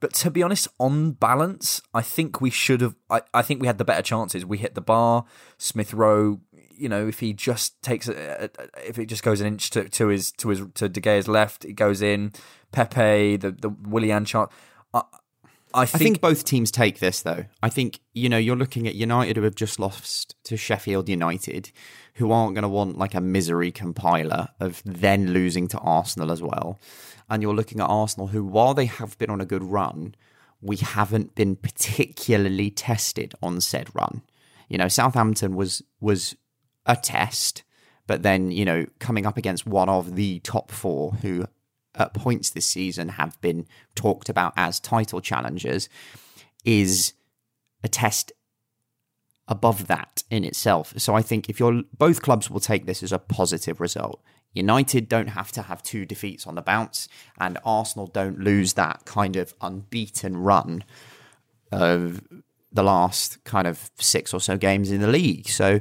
[0.00, 2.94] But to be honest, on balance, I think we should have.
[3.10, 4.46] I, I think we had the better chances.
[4.46, 5.24] We hit the bar.
[5.58, 9.48] Smith Rowe, you know, if he just takes, a, a- if it just goes an
[9.48, 12.32] inch to, to his to his to De Gea's left, it goes in.
[12.70, 14.52] Pepe, the the Willian chance.
[14.94, 15.02] I,
[15.78, 17.44] I I think, think both teams take this though.
[17.62, 21.70] I think you know you're looking at United who have just lost to Sheffield United,
[22.14, 26.42] who aren't going to want like a misery compiler of then losing to Arsenal as
[26.42, 26.80] well,
[27.28, 30.14] and you're looking at Arsenal who, while they have been on a good run,
[30.60, 34.22] we haven't been particularly tested on said run.
[34.68, 36.36] You know, Southampton was was
[36.86, 37.62] a test,
[38.06, 41.46] but then you know coming up against one of the top four who
[42.00, 45.88] at points this season have been talked about as title challengers
[46.64, 47.12] is
[47.82, 48.32] a test
[49.46, 50.92] above that in itself.
[50.96, 54.22] So I think if you're both clubs will take this as a positive result.
[54.54, 57.06] United don't have to have two defeats on the bounce,
[57.38, 60.84] and Arsenal don't lose that kind of unbeaten run
[61.70, 62.22] of
[62.72, 65.48] the last kind of six or so games in the league.
[65.48, 65.80] So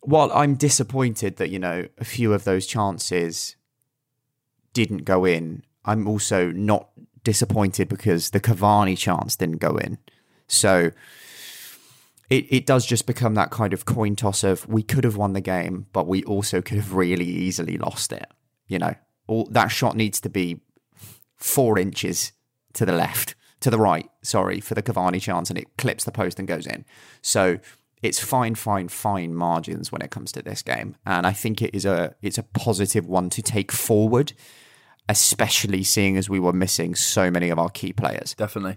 [0.00, 3.56] while I'm disappointed that, you know, a few of those chances
[4.72, 6.88] didn't go in, I'm also not
[7.24, 9.98] disappointed because the Cavani chance didn't go in.
[10.46, 10.92] So
[12.30, 15.32] it, it does just become that kind of coin toss of we could have won
[15.32, 18.26] the game, but we also could have really easily lost it.
[18.66, 18.94] You know,
[19.26, 20.60] all that shot needs to be
[21.36, 22.32] four inches
[22.74, 26.12] to the left, to the right, sorry, for the Cavani chance, and it clips the
[26.12, 26.84] post and goes in.
[27.22, 27.58] So
[28.02, 31.74] it's fine, fine, fine margins when it comes to this game, and I think it
[31.74, 34.34] is a it's a positive one to take forward,
[35.08, 38.34] especially seeing as we were missing so many of our key players.
[38.34, 38.76] definitely.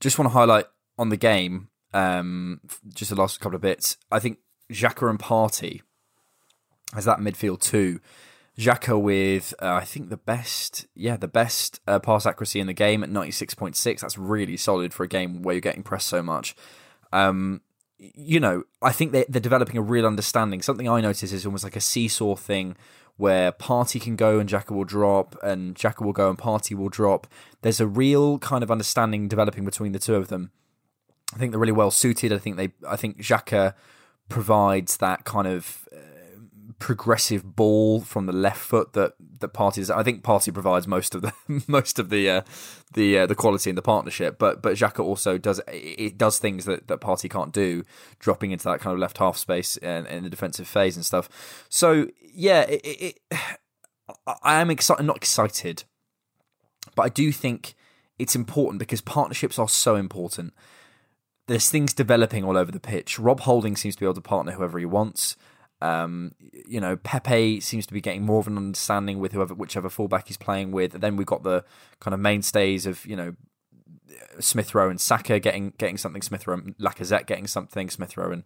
[0.00, 0.66] Just want to highlight
[0.98, 2.60] on the game, um,
[2.94, 3.96] just the last couple of bits.
[4.12, 4.38] I think
[4.70, 5.80] Xhaka and Partey
[6.94, 8.00] as that midfield too.
[8.58, 12.72] Xhaka with uh, I think the best, yeah, the best uh, pass accuracy in the
[12.72, 14.02] game at ninety six point six.
[14.02, 16.56] That's really solid for a game where you're getting pressed so much.
[17.12, 17.60] Um,
[17.98, 20.62] you know, I think they, they're developing a real understanding.
[20.62, 22.76] Something I notice is almost like a seesaw thing
[23.16, 26.88] where Partey can go and Xhaka will drop, and Xhaka will go and Partey will
[26.88, 27.26] drop.
[27.62, 30.50] There's a real kind of understanding developing between the two of them.
[31.34, 32.32] I think they're really well suited.
[32.32, 33.74] I think they, I think Xhaka
[34.28, 35.96] provides that kind of uh,
[36.78, 39.90] progressive ball from the left foot that that parties.
[39.90, 41.32] I think Partey provides most of the
[41.66, 42.42] most of the uh,
[42.94, 46.64] the uh, the quality in the partnership, but but Xhaka also does it does things
[46.66, 47.82] that that Partey can't do,
[48.18, 51.66] dropping into that kind of left half space in, in the defensive phase and stuff.
[51.68, 53.18] So yeah, it, it,
[54.42, 55.84] I am excited, not excited,
[56.94, 57.74] but I do think
[58.18, 60.52] it's important because partnerships are so important.
[61.48, 63.18] There's things developing all over the pitch.
[63.18, 65.36] Rob Holding seems to be able to partner whoever he wants.
[65.82, 66.32] Um,
[66.66, 70.28] you know, Pepe seems to be getting more of an understanding with whoever, whichever fullback
[70.28, 70.94] he's playing with.
[70.94, 71.64] And then we've got the
[72.00, 73.34] kind of mainstays of you know
[74.40, 76.22] Smith Rowe and Saka getting getting something.
[76.22, 77.90] Smith Rowe, and Lacazette getting something.
[77.90, 78.44] Smith Rowe and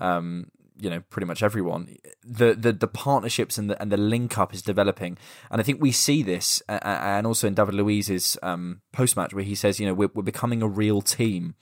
[0.00, 1.96] um, you know pretty much everyone.
[2.24, 5.18] The the the partnerships and the and the link up is developing,
[5.50, 9.32] and I think we see this, uh, and also in David Luiz's um, post match
[9.32, 11.54] where he says, you know, we're, we're becoming a real team.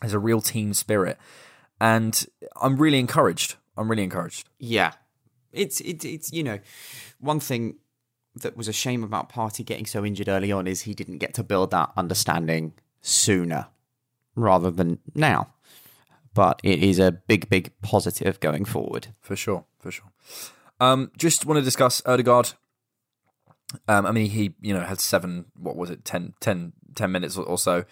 [0.00, 1.18] There's a real team spirit,
[1.80, 2.24] and
[2.60, 3.56] I'm really encouraged.
[3.80, 4.46] I'm really encouraged.
[4.58, 4.92] Yeah,
[5.52, 6.58] it's it's it's you know,
[7.18, 7.76] one thing
[8.36, 11.32] that was a shame about Partey getting so injured early on is he didn't get
[11.34, 13.68] to build that understanding sooner
[14.36, 15.54] rather than now.
[16.34, 19.08] But it is a big, big positive going forward.
[19.20, 20.12] for sure, for sure.
[20.78, 22.52] Um, just want to discuss Odegaard.
[23.88, 25.46] Um, I mean, he you know had seven.
[25.56, 26.04] What was it?
[26.04, 27.84] 10, 10, 10 minutes or, so.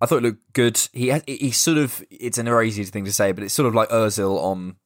[0.00, 0.80] I thought it looked good.
[0.92, 3.74] He he sort of it's a very easy thing to say, but it's sort of
[3.74, 4.76] like Özil on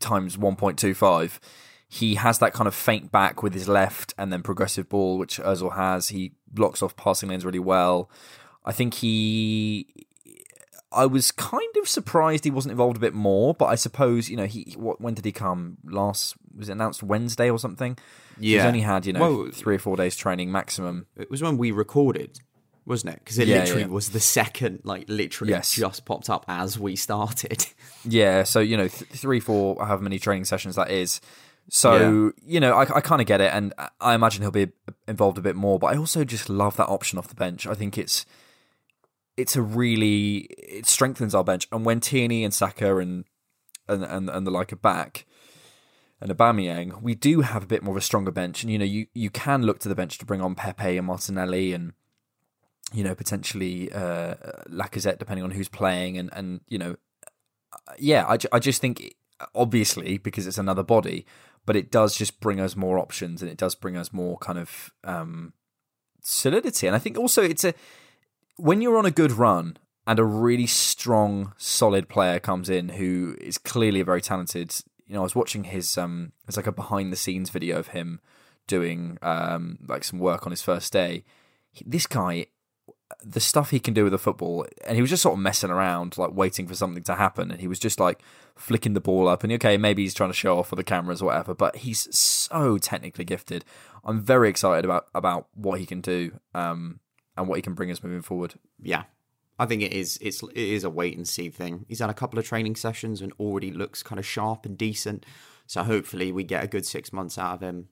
[0.00, 1.40] times one point two five.
[1.88, 5.38] He has that kind of feint back with his left and then progressive ball, which
[5.38, 6.08] Özil has.
[6.08, 8.10] He blocks off passing lanes really well.
[8.64, 9.86] I think he.
[10.90, 14.36] I was kind of surprised he wasn't involved a bit more, but I suppose you
[14.36, 14.74] know he.
[14.76, 15.78] What when did he come?
[15.84, 17.98] Last was it announced Wednesday or something?
[18.38, 21.06] Yeah, he's only had you know Well- three or four days training maximum.
[21.16, 22.40] It was when we recorded,
[22.86, 23.20] wasn't it?
[23.20, 23.86] Because it Yeah, literally yeah.
[23.88, 25.72] was the second, like literally Yes.
[25.74, 27.66] just popped up as we started.
[28.04, 31.20] Yeah, so you know, th- three, four, however many training sessions that is.
[31.70, 34.68] So you know, I, I kind of get it, and I imagine he'll be
[35.06, 35.78] involved a bit more.
[35.78, 37.64] But I also just love that option off the bench.
[37.66, 38.26] I think it's
[39.36, 41.68] it's a really it strengthens our bench.
[41.70, 43.24] And when Tierney and Saka and
[43.88, 45.24] and and, and the like are back,
[46.20, 48.64] and Aubameyang, we do have a bit more of a stronger bench.
[48.64, 51.06] And you know, you you can look to the bench to bring on Pepe and
[51.06, 51.92] Martinelli and
[52.92, 54.34] you know potentially uh,
[54.68, 56.96] Lacazette, depending on who's playing, and and you know
[57.98, 59.14] yeah, I, I just think
[59.54, 61.26] obviously because it's another body,
[61.66, 64.58] but it does just bring us more options and it does bring us more kind
[64.58, 65.52] of um,
[66.20, 66.86] solidity.
[66.86, 67.74] And I think also it's a
[68.56, 69.76] when you're on a good run
[70.06, 74.74] and a really strong, solid player comes in who is clearly a very talented.
[75.06, 77.88] You know, I was watching his um, it's like a behind the scenes video of
[77.88, 78.20] him
[78.66, 81.24] doing um, like some work on his first day.
[81.84, 82.46] This guy
[83.24, 85.70] the stuff he can do with the football, and he was just sort of messing
[85.70, 88.20] around, like waiting for something to happen, and he was just like
[88.56, 91.22] flicking the ball up, and okay, maybe he's trying to show off for the cameras
[91.22, 93.64] or whatever, but he's so technically gifted.
[94.04, 97.00] I'm very excited about about what he can do, um,
[97.36, 98.54] and what he can bring us moving forward.
[98.80, 99.04] yeah,
[99.58, 100.18] I think it is.
[100.20, 101.86] It's it is a wait and see thing.
[101.88, 105.24] He's had a couple of training sessions and already looks kind of sharp and decent.
[105.66, 107.88] So hopefully we get a good six months out of him,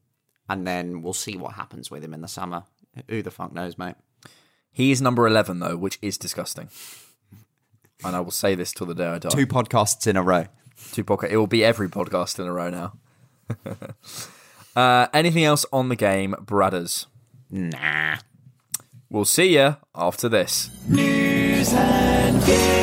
[0.49, 2.64] and then we'll see what happens with him in the summer.
[3.09, 3.95] Who the fuck knows, mate?
[4.73, 6.68] He is number eleven though, which is disgusting,
[8.05, 9.31] and I will say this till the day I die.
[9.31, 10.47] Two podcasts in a row.
[10.93, 11.31] Two podcast.
[11.31, 12.93] It will be every podcast in a row now.
[14.77, 17.07] uh, anything else on the game, Bradders?
[17.51, 18.18] Nah.
[19.11, 20.71] We'll see you after this.
[20.89, 22.81] News and views.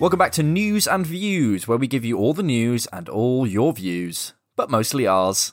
[0.00, 3.46] Welcome back to News and Views, where we give you all the news and all
[3.46, 5.52] your views, but mostly ours.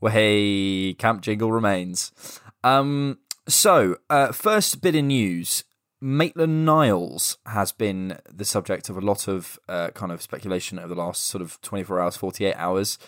[0.00, 2.12] Well, hey, Camp Jingle remains.
[2.62, 3.18] Um,
[3.48, 5.64] so, uh, first bit of news.
[6.00, 10.88] Maitland Niles has been the subject of a lot of uh, kind of speculation over
[10.88, 12.98] the last sort of 24 hours, 48 hours.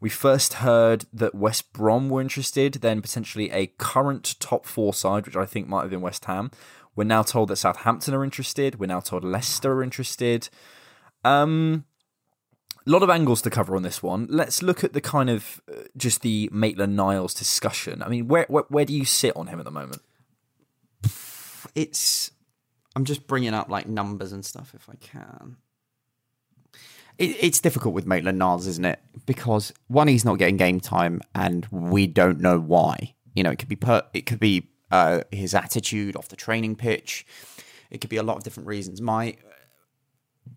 [0.00, 5.24] We first heard that West Brom were interested, then potentially a current top four side,
[5.24, 6.50] which I think might have been West Ham.
[6.94, 8.78] We're now told that Southampton are interested.
[8.78, 10.50] We're now told Leicester are interested.
[11.24, 11.84] Um,
[12.86, 14.26] a lot of angles to cover on this one.
[14.28, 18.02] Let's look at the kind of uh, just the Maitland Niles discussion.
[18.02, 20.02] I mean, where, where where do you sit on him at the moment?
[21.74, 22.30] it's
[22.94, 25.56] I'm just bringing up like numbers and stuff if I can.
[27.18, 29.00] It, it's difficult with Maitland Niles, isn't it?
[29.26, 33.14] Because one, he's not getting game time, and we don't know why.
[33.34, 36.76] You know, it could be per, it could be uh, his attitude off the training
[36.76, 37.26] pitch.
[37.90, 39.00] It could be a lot of different reasons.
[39.00, 39.36] My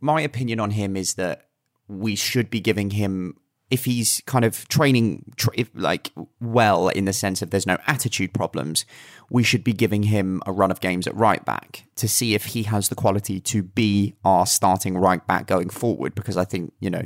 [0.01, 1.44] my opinion on him is that
[1.87, 3.35] we should be giving him
[3.71, 7.77] if he's kind of training tr- if, like well in the sense of there's no
[7.87, 8.85] attitude problems
[9.31, 12.45] we should be giving him a run of games at right back to see if
[12.45, 16.71] he has the quality to be our starting right back going forward because i think
[16.79, 17.03] you know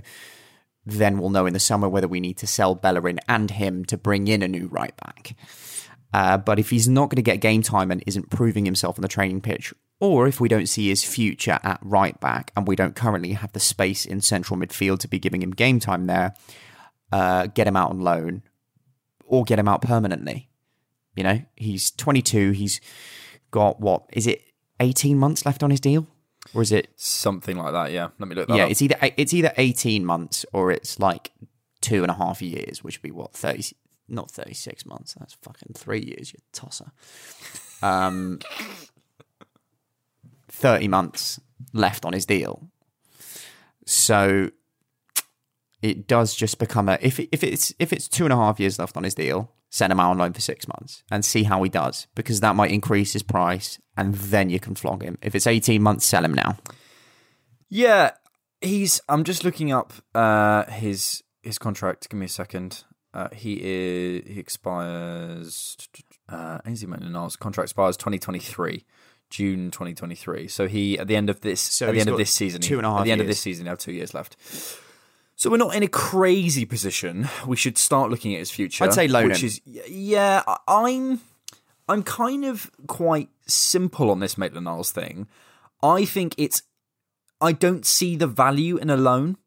[0.85, 3.97] then we'll know in the summer whether we need to sell Bellerin and him to
[3.97, 5.35] bring in a new right back.
[6.13, 9.01] Uh, but if he's not going to get game time and isn't proving himself on
[9.01, 12.75] the training pitch, or if we don't see his future at right back and we
[12.75, 16.33] don't currently have the space in central midfield to be giving him game time there,
[17.11, 18.43] uh, get him out on loan
[19.25, 20.49] or get him out permanently.
[21.15, 22.51] You know, he's 22.
[22.51, 22.79] He's
[23.51, 24.41] got what is it,
[24.79, 26.07] 18 months left on his deal,
[26.53, 26.87] or is it?
[26.95, 27.91] Something like that.
[27.91, 28.09] Yeah.
[28.19, 28.71] Let me look that Yeah, up.
[28.71, 31.31] it's either it's either 18 months or it's like
[31.81, 33.75] two and a half years, which would be what 30,
[34.07, 35.15] not 36 months.
[35.19, 36.31] That's fucking three years.
[36.31, 36.91] You tosser.
[37.81, 38.39] Um,
[40.59, 41.39] 30 months
[41.73, 42.69] left on his deal.
[43.85, 44.51] So
[45.81, 48.77] it does just become a if if it's if it's two and a half years
[48.77, 51.63] left on his deal, send him out on loan for six months and see how
[51.63, 55.17] he does because that might increase his price and then you can flog him.
[55.21, 56.57] If it's eighteen months, sell him now.
[57.69, 58.11] Yeah,
[58.61, 59.01] he's.
[59.07, 62.09] I'm just looking up uh, his his contract.
[62.09, 62.83] Give me a second.
[63.13, 64.27] Uh, he is.
[64.27, 65.77] He expires.
[66.27, 68.85] Uh, Ainsley Maitland-Niles contract expires 2023,
[69.29, 70.47] June 2023.
[70.47, 72.77] So he at the end of this So at the end of this season, two
[72.77, 74.35] and a half at the end of this season, he have two years left.
[75.35, 77.29] So we're not in a crazy position.
[77.47, 78.83] We should start looking at his future.
[78.83, 79.47] I'd say loan which him.
[79.47, 80.43] is yeah.
[80.67, 81.21] I'm
[81.87, 85.27] I'm kind of quite simple on this Maitland Niles thing.
[85.81, 86.63] I think it's
[87.39, 89.37] I don't see the value in a loan.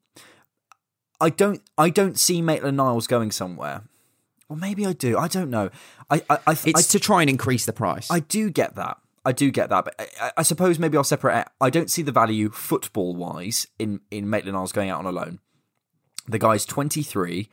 [1.21, 3.83] I don't I don't see Maitland Niles going somewhere.
[4.49, 5.17] Or maybe I do.
[5.17, 5.69] I don't know.
[6.09, 8.09] I I I, It's I, to try and increase the price.
[8.09, 8.97] I do get that.
[9.25, 11.39] I do get that, but I- I, I suppose maybe I'll separate.
[11.41, 11.47] It.
[11.61, 15.11] I don't see the value football wise in in Maitland Niles going out on a
[15.11, 15.39] loan.
[16.27, 17.49] The guy's twenty three.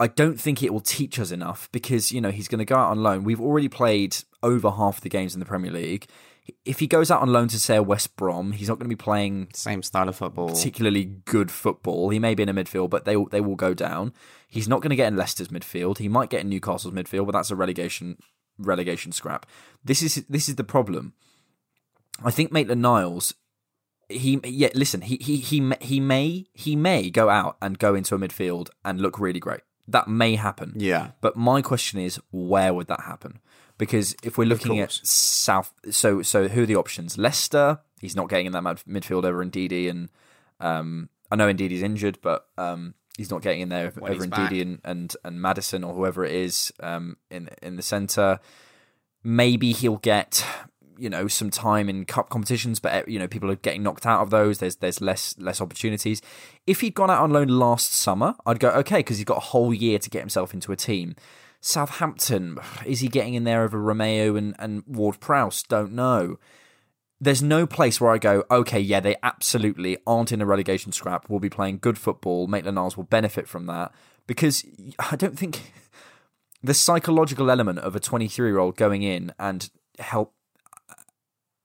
[0.00, 2.74] I don't think it will teach us enough because you know he's going to go
[2.76, 3.22] out on loan.
[3.24, 6.06] We've already played over half the games in the Premier League.
[6.64, 8.96] If he goes out on loan to say a West Brom, he's not going to
[8.96, 10.48] be playing Same style of football.
[10.48, 12.10] particularly good football.
[12.10, 14.12] He may be in a midfield, but they they will go down.
[14.48, 15.98] He's not going to get in Leicester's midfield.
[15.98, 18.16] He might get in Newcastle's midfield, but that's a relegation
[18.62, 19.46] relegation scrap.
[19.84, 21.14] This is this is the problem.
[22.24, 23.34] I think Maitland Niles.
[24.08, 24.68] He yeah.
[24.74, 28.18] Listen, he he he may- he may he may go out and go into a
[28.18, 29.60] midfield and look really great.
[29.88, 30.74] That may happen.
[30.76, 31.12] Yeah.
[31.20, 33.40] But my question is, where would that happen?
[33.78, 34.92] Because if we're looking at.
[34.92, 37.18] South, so so who are the options?
[37.18, 40.08] Leicester, he's not getting in that midfield over Ndidi, and
[40.60, 44.26] um, I know Ndidi's injured, but um, he's not getting in there over When he's
[44.26, 48.40] Ndidi and, and and Maddison or whoever it is um, in in the centre.
[49.24, 50.44] Maybe he'll get
[50.98, 54.20] you know some time in cup competitions, but you know people are getting knocked out
[54.20, 54.58] of those.
[54.58, 56.22] There's there's less less opportunities.
[56.66, 59.40] If he'd gone out on loan last summer, I'd go okay because he's got a
[59.40, 61.14] whole year to get himself into a team.
[61.60, 65.62] Southampton, is he getting in there over Romeu and, and Ward Prowse?
[65.62, 66.38] Don't know.
[67.22, 71.30] There's no place where I go, okay, yeah, they absolutely aren't in a relegation scrap.
[71.30, 72.48] We'll be playing good football.
[72.48, 73.92] Maitland Niles will benefit from that
[74.26, 74.64] because
[74.98, 75.72] I don't think
[76.64, 79.70] the psychological element of a 23 year old going in and
[80.00, 80.34] help.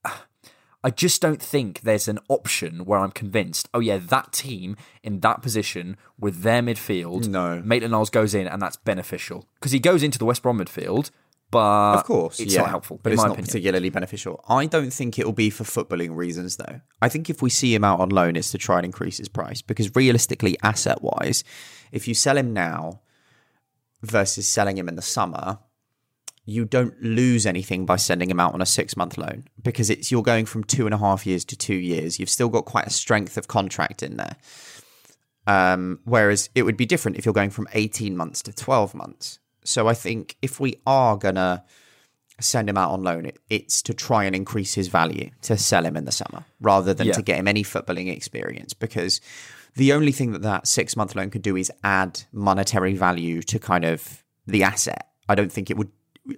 [0.83, 5.21] I just don't think there's an option where I'm convinced, oh yeah, that team in
[5.21, 7.63] that position with their midfield, No.
[7.65, 11.09] Maitland Niles goes in and that's beneficial because he goes into the West Brom midfield,
[11.49, 12.99] but of course, it's yeah, not helpful.
[13.01, 13.45] but it's not opinion.
[13.45, 14.43] particularly beneficial.
[14.49, 16.81] I don't think it will be for footballing reasons, though.
[17.01, 19.29] I think if we see him out on loan, it's to try and increase his
[19.29, 21.43] price because realistically, asset wise,
[21.91, 23.01] if you sell him now
[24.01, 25.59] versus selling him in the summer,
[26.43, 30.11] you don't lose anything by sending him out on a six month loan because it's
[30.11, 32.19] you're going from two and a half years to two years.
[32.19, 34.35] You've still got quite a strength of contract in there.
[35.45, 39.39] Um, whereas it would be different if you're going from 18 months to 12 months.
[39.67, 41.63] So I think if we are going to
[42.39, 45.85] send him out on loan, it, it's to try and increase his value to sell
[45.85, 47.13] him in the summer rather than Yeah.
[47.13, 49.19] to get him any footballing experience because
[49.75, 53.59] the only thing that that six month loan could do is add monetary value to
[53.59, 55.07] kind of the asset.
[55.27, 55.91] I don't think it would.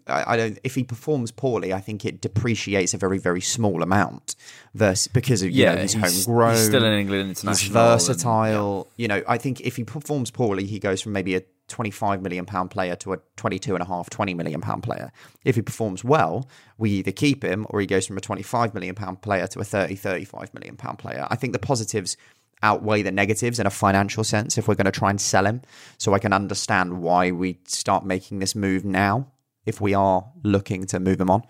[0.07, 0.59] I I don't.
[0.63, 4.35] If he performs poorly, I think it depreciates a very, very small amount.
[4.73, 6.55] Versus because of you Yeah, know he's, he's- homegrown.
[6.55, 8.87] he's still in England He's international and- versatile.
[8.97, 12.45] You know, I think if he performs poorly, he goes from maybe a 25 million
[12.45, 15.11] pound player to a 22 and a half, 20 million pound player.
[15.45, 18.95] If he performs well, we either keep him or he goes from a 25 million
[18.95, 21.27] pound player to a 30, 35 million pound player.
[21.29, 22.17] I think the positives
[22.61, 25.61] outweigh the negatives in a financial sense if we're going to try and sell him.
[25.97, 29.31] So I can understand why we start making this move now
[29.65, 31.43] if we are looking to move him on.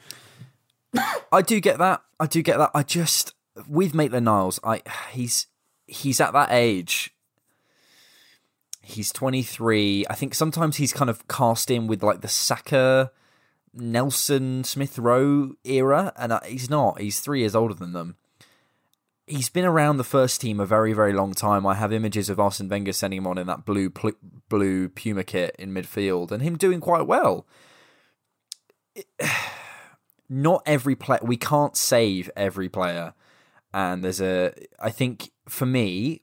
[1.32, 2.02] I do get that.
[2.20, 2.72] I do get that.
[2.74, 3.34] I just
[3.68, 5.48] with Maitland Niles, I he's
[5.88, 7.14] he's at that age.
[8.90, 10.06] He's 23.
[10.10, 13.12] I think sometimes he's kind of cast in with like the Saka,
[13.74, 17.00] Nelson, Smith Rowe era, and uh, he's not.
[17.00, 18.16] He's three years older than them.
[19.28, 21.68] He's been around the first team a very, very long time.
[21.68, 24.14] I have images of Arsene Wenger sending him on in that blue pl-
[24.50, 27.46] blue Puma kit in midfield, and him doing quite well.
[30.30, 33.14] not every player we can't save every player
[33.74, 36.22] and there's a i think for me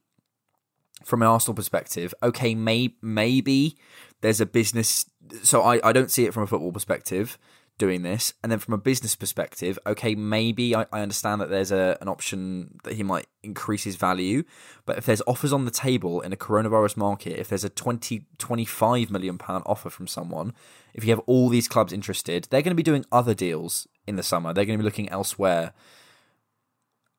[1.07, 3.77] from an arsenal perspective okay may, maybe
[4.21, 5.07] there's a business
[5.43, 7.39] so I, I don't see it from a football perspective
[7.79, 8.33] doing this.
[8.43, 12.09] And then from a business perspective okay maybe i, I understand that there's a, an
[12.09, 14.43] option that he might increase his value.
[14.85, 18.27] But if there's offers on the table in a coronavirus market if there's a 20
[18.39, 20.55] 25 million pound offer from someone
[20.93, 24.17] if you have all these clubs interested they're going to be doing other deals in
[24.17, 24.53] the summer.
[24.53, 25.73] They're going to be looking elsewhere.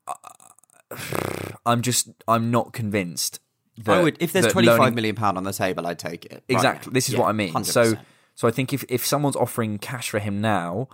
[1.66, 3.40] I'm just i'm not convinced
[3.86, 6.25] that, I would, if there's that twenty-five learning- million pound on the table, I'd take
[6.25, 6.43] it.
[6.47, 6.89] Exactly.
[6.89, 6.93] now.
[6.93, 7.63] This is Yeah, what I mean.
[7.63, 7.99] So 100%.
[8.36, 10.88] so I think if if someone's offering cash for him now,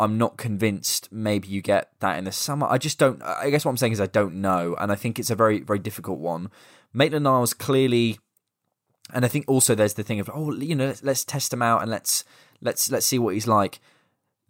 [0.00, 2.66] I'm not convinced maybe you get that in the summer.
[2.68, 5.18] I just don't I guess what I'm saying is I don't know and I think
[5.18, 6.50] it's a very very difficult one.
[6.92, 8.18] Maitland Niles clearly
[9.12, 11.62] and I think also there's the thing of oh you know let's, let's test him
[11.62, 12.24] out and let's
[12.60, 13.80] let's let's see what he's like.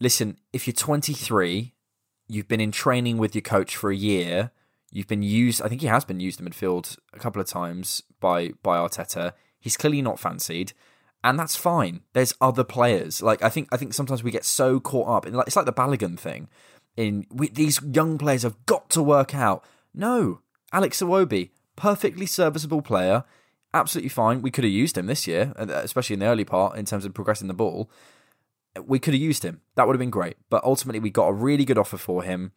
[0.00, 1.74] Listen, if you're 23,
[2.28, 4.52] you've been in training with your coach for a year,
[4.90, 5.60] You've been used.
[5.62, 9.32] I think he has been used in midfield a couple of times by by Arteta.
[9.60, 10.72] He's clearly not fancied,
[11.22, 12.00] and that's fine.
[12.12, 13.22] There's other players.
[13.22, 15.66] Like I think I think sometimes we get so caught up in like it's like
[15.66, 16.48] the Balogun thing.
[16.96, 19.64] In we, these young players have got to work out.
[19.94, 20.40] No,
[20.72, 23.24] Alex Iwobi, perfectly serviceable player,
[23.74, 24.42] absolutely fine.
[24.42, 27.04] We could have used him this year, uh, especially in the early part in terms
[27.04, 27.90] of progressing the ball.
[28.82, 29.60] We could have used him.
[29.74, 30.36] That would have been great.
[30.50, 32.52] But ultimately, we got a really good offer for him.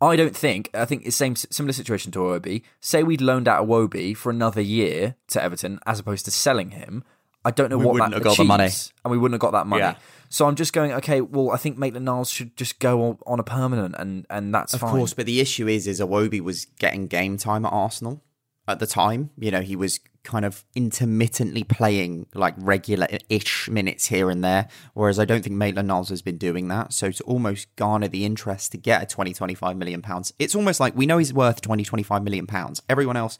[0.00, 0.70] I don't think.
[0.74, 2.62] I think it's same similar situation to Iwobi.
[2.80, 7.02] Say we'd loaned out Iwobi for another year to Everton as opposed to selling him.
[7.44, 8.68] I don't know We what wouldn't that have got the money.
[9.04, 9.80] and we wouldn't have got that money.
[9.82, 9.94] Yeah.
[10.28, 10.92] So I'm just going.
[10.92, 14.54] Okay, well, I think Maitland Niles should just go on, on a permanent, and and
[14.54, 14.90] that's Of fine.
[14.92, 18.22] course, but the issue is, is Iwobi was getting game time at Arsenal
[18.68, 19.30] at the time.
[19.38, 25.18] You know, he was kind of intermittently playing like regular-ish minutes here and there, whereas
[25.18, 26.92] I don't think Maitland Niles has been doing that.
[26.92, 30.80] So to almost garner the interest to get a 20, 25 million pounds, it's almost
[30.80, 32.82] like we know he's worth 20, 25 million pounds.
[32.88, 33.38] Everyone else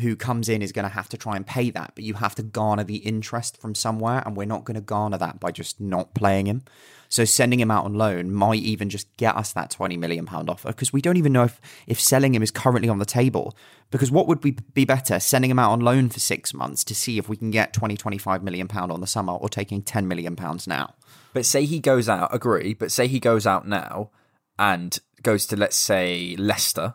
[0.00, 2.34] who comes in is going to have to try and pay that, but you have
[2.36, 5.80] to garner the interest from somewhere, and we're not going to garner that by just
[5.80, 6.62] not playing him.
[7.08, 10.48] So sending him out on loan might even just get us that twenty million pound
[10.48, 13.56] offer because we don't even know if if selling him is currently on the table.
[13.90, 16.94] Because what would be be better, sending him out on loan for six months to
[16.94, 20.06] see if we can get 20, 25 million pound on the summer, or taking ten
[20.06, 20.94] million pounds now?
[21.32, 24.10] But say he goes out, agree, but say he goes out now
[24.58, 26.94] and goes to, let's say, Leicester,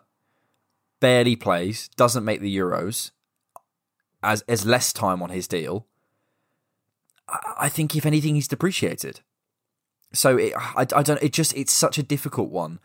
[1.06, 3.12] barely plays, doesn't make the Euros,
[4.24, 5.86] as, as less time on his deal,
[7.28, 9.20] I, I think, if anything, he's depreciated.
[10.12, 11.22] So it, I, I don't.
[11.22, 12.80] It just it's such a difficult one.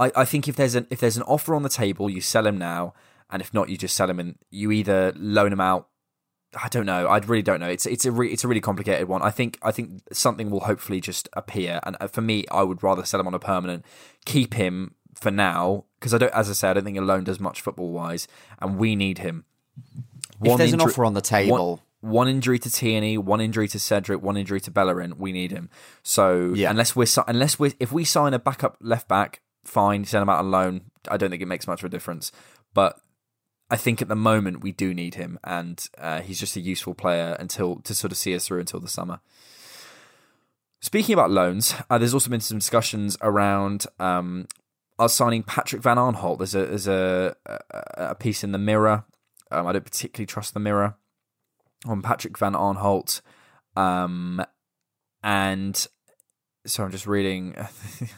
[0.00, 2.46] I, I think if there's an if there's an offer on the table, you sell
[2.46, 2.94] him now,
[3.28, 5.88] and if not, you just sell him and you either loan him out
[6.62, 7.06] I don't know.
[7.06, 7.68] I really don't know.
[7.68, 9.20] It's it's a re- it's a really complicated one.
[9.20, 11.80] I think I think something will hopefully just appear.
[11.82, 13.84] And uh, for me, I would rather sell him on a permanent,
[14.24, 16.32] keep him for now because I don't.
[16.34, 18.28] As I said, I don't think a loan does much football wise,
[18.60, 19.44] and we need him.
[20.42, 23.78] If there's an offer on the table, one, one injury to Tierney, one injury to
[23.78, 25.68] Cedric, one injury to Bellerin, we need him.
[26.02, 26.70] So Yeah.
[26.70, 30.38] unless we're unless we if we sign a backup left back, fine, send him out
[30.38, 30.82] on loan.
[31.10, 32.32] I don't think it makes much of a difference,
[32.74, 33.00] but.
[33.70, 36.94] I think at the moment we do need him, and uh, he's just a useful
[36.94, 39.20] player until to sort of see us through until the summer.
[40.80, 44.46] Speaking about loans, uh, there's also been some discussions around um,
[44.98, 46.38] us signing Patrick Van Aanholt.
[46.38, 49.04] There's a there's a, a, piece in the Mirror.
[49.50, 50.96] Um, I don't particularly trust the Mirror
[51.86, 53.20] on Patrick Van Aanholt,
[53.76, 54.44] um,
[55.22, 55.86] and
[56.66, 57.54] so I'm just reading.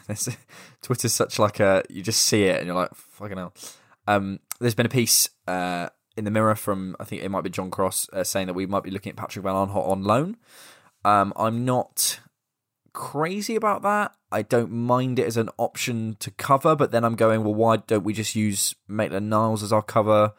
[0.81, 3.53] Twitter's such like a you just see it and you're like fucking hell.
[4.07, 7.49] Um, there's been a piece uh, in the Mirror from I think it might be
[7.49, 10.37] John Cross uh, saying that we might be looking at Patrick Van Aanholt on loan.
[11.05, 12.19] Um, I'm not
[12.93, 14.13] crazy about that.
[14.31, 17.77] I don't mind it as an option to cover, but then I'm going, well, why
[17.77, 20.33] don't we just use Maitland Niles as our cover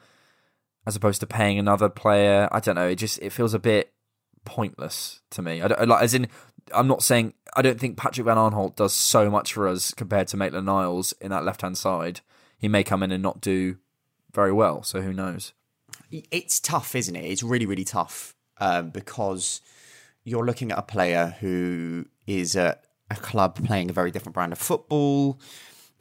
[0.86, 2.48] as opposed to paying another player?
[2.50, 2.88] I don't know.
[2.88, 3.92] It just it feels a bit
[4.44, 5.62] pointless to me.
[5.62, 6.28] I don't like as in.
[6.74, 10.28] I'm not saying I don't think Patrick Van Aanholt does so much for us compared
[10.28, 12.20] to Maitland Niles in that left hand side.
[12.56, 13.78] He may come in and not do
[14.32, 15.52] very well, so who knows?
[16.30, 17.24] it's tough, isn't it?
[17.24, 19.60] It's really, really tough um, because
[20.24, 24.52] you're looking at a player who is at a club playing a very different brand
[24.52, 25.40] of football.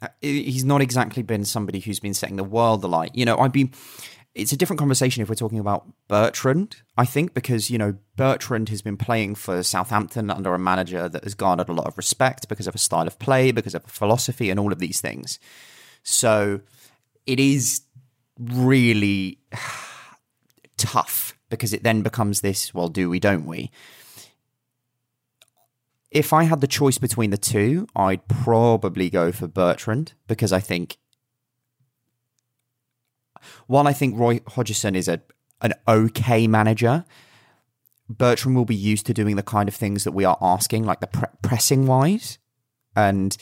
[0.00, 3.12] Uh, He's not exactly been somebody who's been setting the world alight.
[3.14, 3.70] You know, I'd be.
[4.34, 8.70] It's a different conversation if we're talking about Bertrand, I think, because, you know, Bertrand
[8.70, 12.48] has been playing for Southampton under a manager that has garnered a lot of respect
[12.48, 15.38] because of a style of play, because of a philosophy, and all of these things.
[16.02, 16.62] So
[17.26, 17.82] it is
[18.38, 19.38] really
[20.78, 23.70] tough because it then becomes this well, do we, don't we?
[26.12, 30.60] If I had the choice between the two, I'd probably go for Bertrand because I
[30.60, 30.98] think,
[33.66, 35.22] while I think Roy Hodgson is a
[35.62, 37.04] an okay manager,
[38.08, 41.00] Bertrand will be used to doing the kind of things that we are asking, like
[41.00, 42.38] the pre- pressing wise.
[42.94, 43.36] And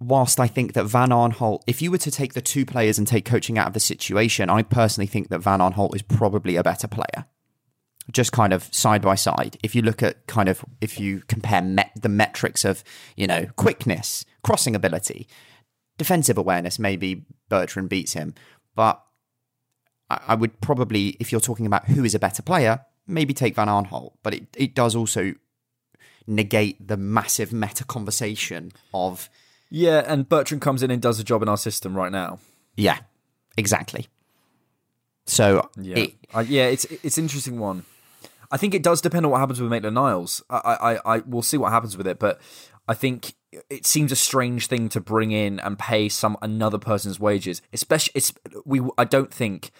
[0.00, 3.06] whilst I think that Van Aanholt, if you were to take the two players and
[3.06, 6.62] take coaching out of the situation, I personally think that Van Aanholt is probably a
[6.62, 7.26] better player.
[8.12, 9.58] Just kind of side by side.
[9.62, 12.82] If you look at kind of, if you compare met, the metrics of,
[13.16, 15.28] you know, quickness, crossing ability,
[15.98, 18.34] defensive awareness, maybe Bertrand beats him.
[18.74, 19.02] But
[20.08, 23.54] I, I would probably, if you're talking about who is a better player, maybe take
[23.56, 24.12] Van Aanholt.
[24.22, 25.34] But it, it does also
[26.26, 29.28] negate the massive meta conversation of
[29.70, 32.38] Yeah, and Bertrand comes in and does a job in our system right now.
[32.76, 32.98] Yeah,
[33.56, 34.06] exactly.
[35.26, 37.84] So Yeah, it, I, yeah, it's it's interesting one.
[38.50, 40.42] I think it does depend on what happens with Maitland Niles.
[40.48, 42.40] I, I, I, I we'll see what happens with it, but
[42.86, 43.34] I think
[43.70, 48.12] it seems a strange thing to bring in and pay some another person's wages, especially
[48.14, 48.32] it's
[48.64, 48.80] we.
[48.96, 49.70] I don't think.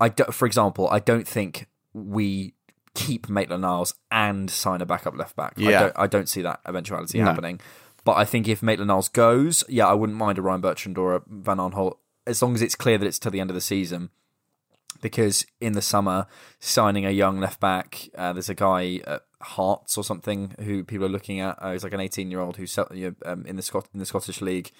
[0.00, 2.54] I do, for example, I don't think we
[2.94, 5.54] keep Maitland Niles and sign a backup left back.
[5.56, 5.80] I Yeah.
[5.80, 7.24] don't, I don't see that eventuality No.
[7.26, 7.60] happening.
[8.04, 11.14] But I think if Maitland Niles goes, yeah, I wouldn't mind a Ryan Bertrand or
[11.14, 13.60] a Van Aanholt as long as it's clear that it's to the end of the
[13.60, 14.10] season.
[15.02, 16.26] Because in the summer,
[16.60, 21.04] signing a young left back, uh, there's a guy at Hearts or something who people
[21.04, 21.58] are looking at.
[21.60, 24.00] Uh, he's like an 18 year old who's you know, um, in the Scot- in
[24.00, 24.70] the Scottish league.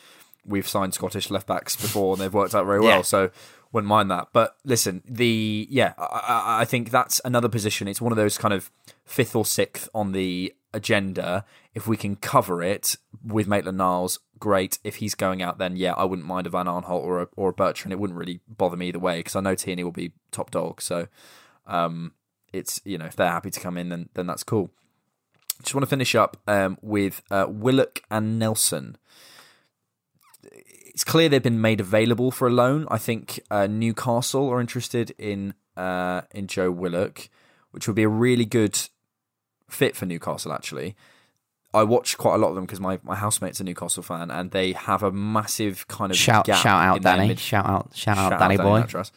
[0.47, 2.99] We've signed Scottish left backs before and they've worked out very well.
[2.99, 3.03] Yeah.
[3.03, 3.31] So
[3.73, 4.29] wouldn't mind that.
[4.33, 7.89] But listen, the yeah, I, I, I think that's another position.
[7.89, 8.71] It's one of those kind of
[9.05, 11.45] fifth or sixth on the agenda.
[11.75, 14.79] If we can cover it with Maitland Niles, great.
[14.83, 17.51] If he's going out, then yeah, I wouldn't mind a Van Aanholt or a, or
[17.51, 17.93] a Bertrand.
[17.93, 20.83] It wouldn't really bother me either way because I know Tierney will be top dog.
[20.83, 21.07] So
[21.67, 22.13] um,
[22.53, 24.71] it's you know if they're happy to come in, then then that's cool.
[25.63, 28.97] Just want to finish up um, with uh, Willock and Nelson
[30.93, 32.87] it's clear they've been made available for a loan.
[32.91, 37.29] I think uh, Newcastle are interested in uh, in Joe Willock,
[37.71, 38.79] which would be a really good
[39.69, 40.53] fit for Newcastle.
[40.53, 40.95] Actually,
[41.75, 44.51] I watch quite a lot of them because my, my housemate's a Newcastle fan, and
[44.51, 47.29] they have a massive kind of Shout gap shout out Danny.
[47.29, 48.83] mid- shout out shout, shout out Danny boy.
[48.83, 49.11] Natras.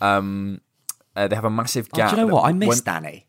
[0.00, 0.60] Um,
[1.16, 2.10] uh, they have a massive Oh, gap.
[2.10, 2.44] do you know what?
[2.44, 3.26] I miss When- Danny.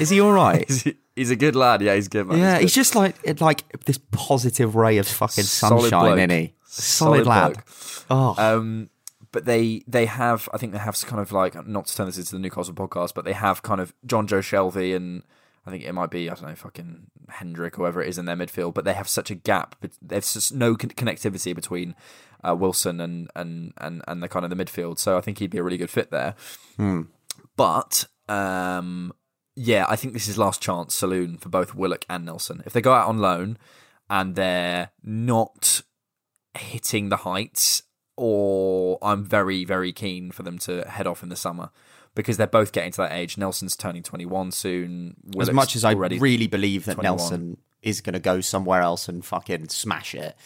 [0.00, 0.64] Is he all right?
[0.68, 1.82] he's, he's a good lad.
[1.82, 2.26] Yeah, he's good.
[2.26, 2.38] Man.
[2.38, 2.62] yeah, good.
[2.62, 6.18] he's just like it- like this positive ray of fucking Solid sunshine, bloke.
[6.18, 6.54] isn't he?
[6.64, 7.52] Solid, lad.
[7.54, 7.64] bloke.
[8.10, 8.90] Oh, Um,
[9.30, 12.18] but they they have I think they have kind of like not to turn this
[12.18, 15.22] into the Newcastle podcast, but they have kind of Jonjo Shelvey and
[15.64, 18.24] I think it might be I don't know fucking Hendrick or whoever it is in
[18.24, 19.76] their midfield, but they have such a gap.
[20.00, 21.94] There's just no con- connectivity between
[22.42, 24.98] uh, Wilson and, and and and the kind of the midfield.
[24.98, 26.34] So I think he'd be a really good fit there.
[27.56, 29.12] But um,
[29.54, 32.62] yeah, I think this is last chance saloon for both Willock and Nelson.
[32.66, 33.58] If they go out on loan
[34.10, 35.82] and they're not
[36.54, 37.82] hitting the heights,
[38.16, 41.70] or I'm very, very keen for them to head off in the summer
[42.14, 43.38] because they're both getting to that age.
[43.38, 45.16] Nelson's turning 21 soon.
[45.40, 47.16] as much as I really believe that 21.
[47.16, 50.36] Nelson is going to go somewhere else and fucking smash it,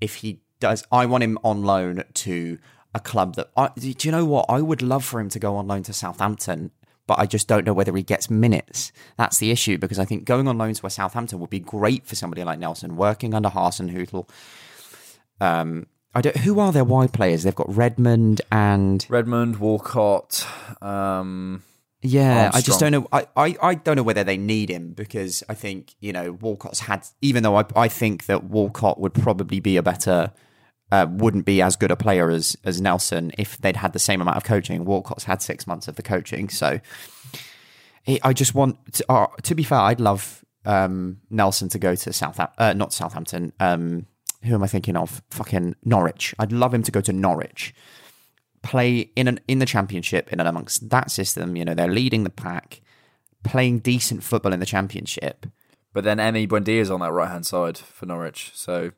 [0.00, 2.58] if he does, I want him on loan to
[2.94, 3.50] a club that.
[3.56, 4.46] I, do you know what?
[4.48, 6.70] I would love for him to go on loan to Southampton.
[7.08, 8.92] But I just don't know whether he gets minutes.
[9.16, 12.06] That's the issue because I think going on loan to a Southampton would be great
[12.06, 14.28] for somebody like Nelson, working under Hasenhüttl.
[15.40, 16.36] Um, I don't.
[16.38, 17.42] Who are their wide players?
[17.42, 20.46] They've got Redmond and Redmond, Walcott.
[20.82, 21.62] Um,
[22.02, 23.08] Yeah, I just don't know.
[23.12, 26.80] I, I, I don't know whether they need him because I think you know Walcott's
[26.80, 27.06] had.
[27.20, 30.32] Even though I I think that Walcott would probably be a better,
[30.90, 34.20] uh, wouldn't be as good a player as as Nelson if they'd had the same
[34.20, 34.84] amount of coaching.
[34.84, 36.80] Walcott's had six months of the coaching, so
[38.04, 38.94] it, I just want.
[38.94, 42.92] To, uh, to be fair, I'd love um, Nelson to go to South, uh, not
[42.92, 43.52] Southampton.
[43.60, 44.06] Um,
[44.44, 45.22] who am I thinking of?
[45.30, 46.34] Fucking Norwich.
[46.38, 47.74] I'd love him to go to Norwich
[48.62, 51.56] play in an in the championship in and amongst that system.
[51.56, 52.80] You know, they're leading the pack,
[53.42, 55.46] playing decent football in the championship.
[55.92, 58.52] but then Emi Emmy Buendia's on that right hand side for Norwich.
[58.54, 58.92] So,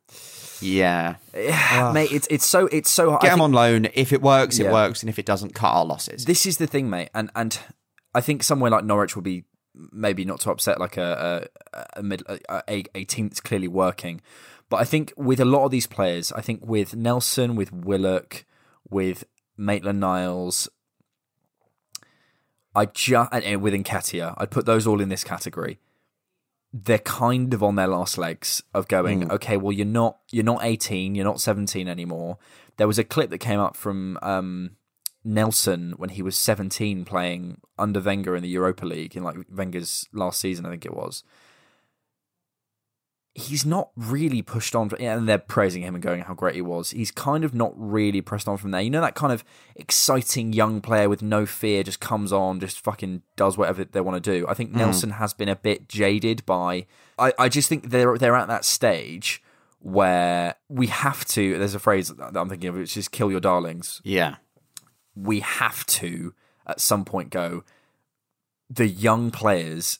[0.60, 3.22] Yeah, mate, it's it's so it's so hard.
[3.22, 3.88] get I him on loan.
[3.94, 4.68] If it works, Yeah.
[4.68, 6.24] it works, and if it doesn't, cut our losses.
[6.26, 7.58] this is the thing, mate, and and
[8.14, 12.02] I think somewhere like Norwich will be maybe not to upset like a a, a
[12.02, 12.38] mid a,
[12.68, 14.20] a, a team that's clearly working,
[14.74, 18.44] but I think with a lot of these players, I think with Nelson, with Willock,
[18.90, 19.22] with
[19.56, 20.68] Maitland Niles,
[22.74, 25.78] I just and, with Nketiah, I'd put those all in this category.
[26.72, 30.64] They're kind of on their last legs of going, okay, well you're not you're not
[30.64, 32.38] 18, you're not 17 anymore.
[32.76, 34.72] There was a clip that came up from um,
[35.22, 40.08] Nelson when he was 17 playing under Wenger in the Europa League in like Wenger's
[40.12, 41.22] last season, I think it was.
[43.36, 46.90] He's not really pushed on, and they're praising him and going how great he was.
[46.90, 48.80] He's kind of not really pressed on from there.
[48.80, 52.78] You know that kind of exciting young player with no fear just comes on, just
[52.80, 54.46] fucking does whatever they want to do.
[54.46, 54.78] I think hmm.
[54.78, 56.86] Nelson has been a bit jaded by.
[57.18, 59.42] I, I just think they're they're at that stage
[59.80, 61.58] where we have to.
[61.58, 64.36] There's a phrase that I'm thinking of, which is "kill your darlings." yeah,
[65.16, 66.34] we have to
[66.66, 67.64] at some point go
[68.70, 69.98] the young players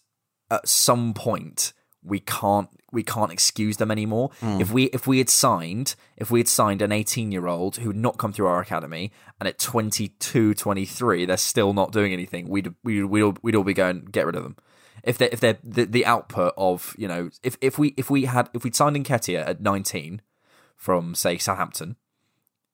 [0.51, 1.73] at some point
[2.05, 4.31] we can't we can't excuse them anymore.
[4.41, 4.61] Hmm.
[4.61, 7.89] If we if we had signed if we had signed an 18 year old who
[7.89, 12.49] had not come through our academy and at 22 23 they're still not doing anything
[12.49, 14.57] we'd we'd, we'd, all, we'd all be going get rid of them.
[15.03, 18.27] If they if they're the, the output of you know if if we if we
[18.27, 20.23] had if we'd signed Nketiah at 19
[20.77, 21.97] from say Southampton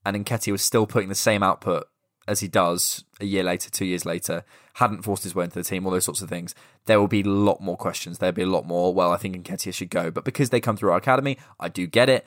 [0.04, 1.86] and Nketiah was still putting the same output
[2.28, 4.44] as he does a year later, two years later,
[4.74, 6.54] hadn't forced his way into the team, all those sorts of things,
[6.86, 8.18] there will be a lot more questions.
[8.18, 10.10] There'll be a lot more, well, I think Nketiah should go.
[10.10, 12.24] But because they come through our academy, I do get it.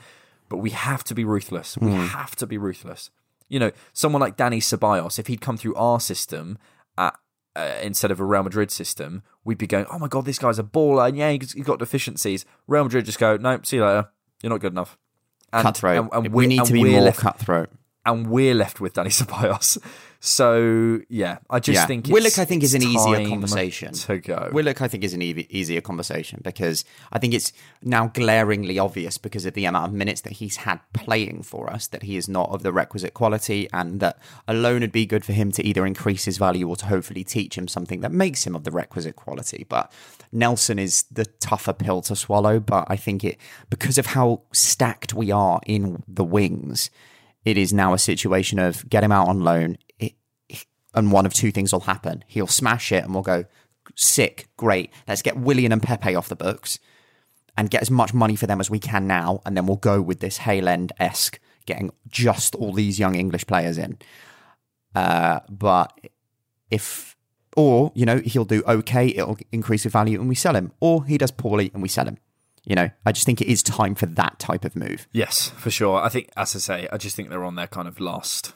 [0.49, 1.77] But we have to be ruthless.
[1.77, 3.09] We have to be ruthless.
[3.49, 6.57] You know, someone like Danny Ceballos, if he'd come through our system
[6.97, 7.15] at
[7.55, 10.57] uh, instead of a Real Madrid system, we'd be going, "Oh my god, this guy's
[10.57, 13.85] a baller, and yeah, he's, he's got deficiencies." Real Madrid just go, "No, see you
[13.85, 14.09] later.
[14.41, 14.97] You're not good enough."
[15.51, 15.97] And, cutthroat.
[15.99, 17.69] and- and we we're- need to be more cutthroat.
[18.05, 19.77] And we're left with Danny Ceballos.
[20.25, 21.85] So yeah, I just Yeah.
[21.85, 24.49] think Willock, I think, is an easier conversation to go.
[24.53, 27.51] Willock, I think, is an e- easier conversation because I think it's
[27.81, 31.87] now glaringly obvious because of the amount of minutes that he's had playing for us
[31.87, 35.33] that he is not of the requisite quality, and that alone would be good for
[35.33, 38.55] him to either increase his value or to hopefully teach him something that makes him
[38.55, 39.65] of the requisite quality.
[39.67, 39.91] But
[40.31, 42.61] Nelson is the tougher pill to swallow.
[42.61, 43.37] But I think it
[43.69, 46.89] because of how stacked we are in the wings,
[47.45, 49.77] it is now a situation of get him out on loan.
[50.95, 52.23] And one of two things will happen.
[52.27, 53.45] He'll smash it and we'll go,
[53.95, 54.91] sick, great.
[55.07, 56.77] Let's get Willian and Pepe off the books
[57.57, 59.41] and get as much money for them as we can now.
[59.45, 63.47] And then we'll go with this Hale End esque, getting just all these young English
[63.47, 63.97] players in.
[64.93, 65.99] Uh, but
[66.69, 67.17] if,
[67.57, 70.71] or, you know, he'll do okay, it'll increase his value and we sell him.
[70.79, 72.17] Or he does poorly and we sell him.
[72.65, 75.07] You know, I just think it is time for that type of move.
[75.11, 76.01] Yes, for sure.
[76.01, 78.53] I think, as I say, I just think they're on their kind of last,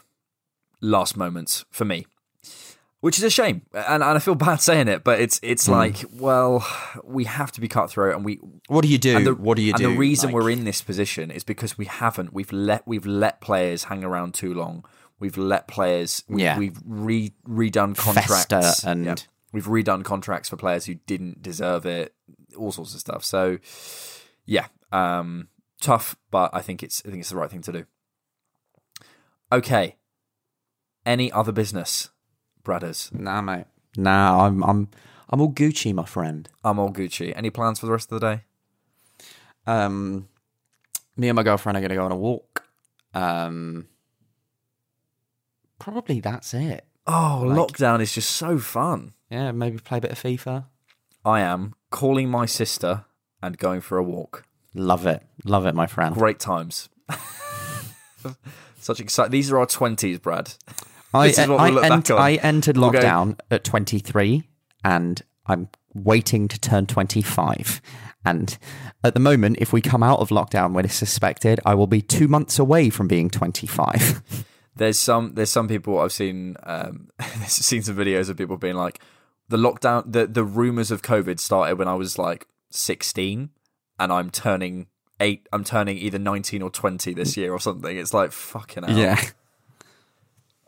[0.79, 2.07] last moments for me,
[3.01, 5.73] which is a shame, and, and I feel bad saying it, but it's it's hmm.
[5.73, 6.65] like, well,
[7.03, 8.39] we have to be cutthroat, and we.
[8.67, 9.17] What do you do?
[9.17, 9.89] And the, what do you and do?
[9.89, 12.33] the reason Like- we're in this position is because we haven't.
[12.33, 14.85] We've let we've let players hang around too long.
[15.19, 16.23] We've let players.
[16.29, 16.57] We, Yeah.
[16.57, 19.15] We've re, redone contracts Fester and- Yeah.
[19.51, 22.13] we've redone contracts for players who didn't deserve it.
[22.55, 23.25] All sorts of stuff.
[23.25, 23.57] So,
[24.45, 25.47] yeah, um,
[25.81, 27.85] tough, but I think it's I think it's the right thing to do.
[29.51, 29.95] Okay.
[31.05, 32.09] Any other business,
[32.63, 33.09] brothers?
[33.13, 33.65] Nah, mate.
[33.97, 34.89] Nah, I'm I'm
[35.29, 36.47] I'm all Gucci, my friend.
[36.63, 37.33] I'm all Gucci.
[37.35, 38.43] Any plans for the rest of the day?
[39.65, 40.27] Um,
[41.17, 42.63] me and my girlfriend are going to go on a walk.
[43.13, 43.87] Um,
[45.79, 46.85] probably that's it.
[47.05, 49.13] Oh, Like- lockdown is just so fun.
[49.29, 50.65] Yeah, maybe play a bit of FIFA.
[51.27, 53.03] I am calling my sister
[53.43, 54.43] and going for a walk.
[54.73, 56.15] Love it, love it, my friend.
[56.15, 56.87] Great times.
[58.79, 59.31] Such exciting.
[59.31, 60.53] These are our twenties, Brad.
[61.13, 62.11] I, This is what I, ent-.
[62.11, 64.43] I entered We'll go- lockdown at 23,
[64.83, 67.81] and I'm waiting to turn 25.
[68.25, 68.57] And
[69.03, 72.01] at the moment, if we come out of lockdown when it's suspected, I will be
[72.01, 74.45] two months away from being 25.
[74.75, 77.09] There's some there's some people I've seen um
[77.47, 78.99] seen some videos of people being like
[79.49, 83.49] the lockdown the the rumors of COVID started when I was like 16
[83.99, 84.87] and I'm turning
[85.19, 87.97] 8 I'm turning either 19 or 20 this year or something.
[87.97, 88.97] It's like fucking hell.
[88.97, 89.21] Yeah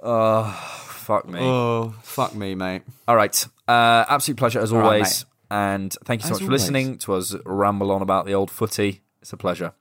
[0.02, 1.40] oh fuck me.
[1.42, 2.84] Oh, fuck me, mate.
[3.08, 3.48] All right.
[3.68, 5.26] Uh, absolute pleasure as right, always.
[5.50, 8.52] and thank you so As much for listening to us ramble on about the old
[8.52, 9.02] footy.
[9.22, 9.74] It's a pleasure.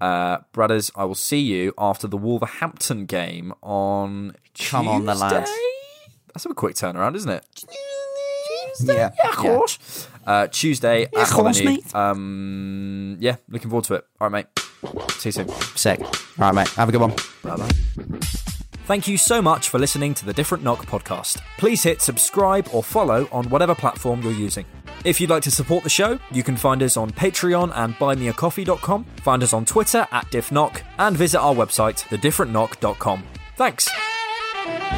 [0.00, 5.50] Uh, brothers, I will see you after the Wolverhampton game on Come on, the lads.
[6.32, 7.44] That's a quick turnaround, isn't it?
[8.80, 10.08] Yeah, Yeah, of course.
[10.26, 11.64] Uh, Tuesday at course, Molyneux.
[11.82, 11.94] mate.
[11.94, 14.06] Um, yeah, looking forward to it.
[14.20, 14.64] All right, mate.
[15.12, 15.48] See you soon.
[15.74, 16.00] Sick.
[16.00, 16.08] All
[16.38, 16.68] right, mate.
[16.70, 17.14] Have a good one.
[17.42, 18.18] Bye bye.
[18.86, 21.40] Thank you so much for listening to the Different Knock podcast.
[21.58, 24.64] Please hit subscribe or follow on whatever platform you're using.
[25.04, 29.04] If you'd like to support the show, you can find us on Patreon and buymeacoffee.com,
[29.22, 33.24] find us on Twitter at diffknock, and visit our website, thedifferentknock.com.
[33.56, 34.97] Thanks!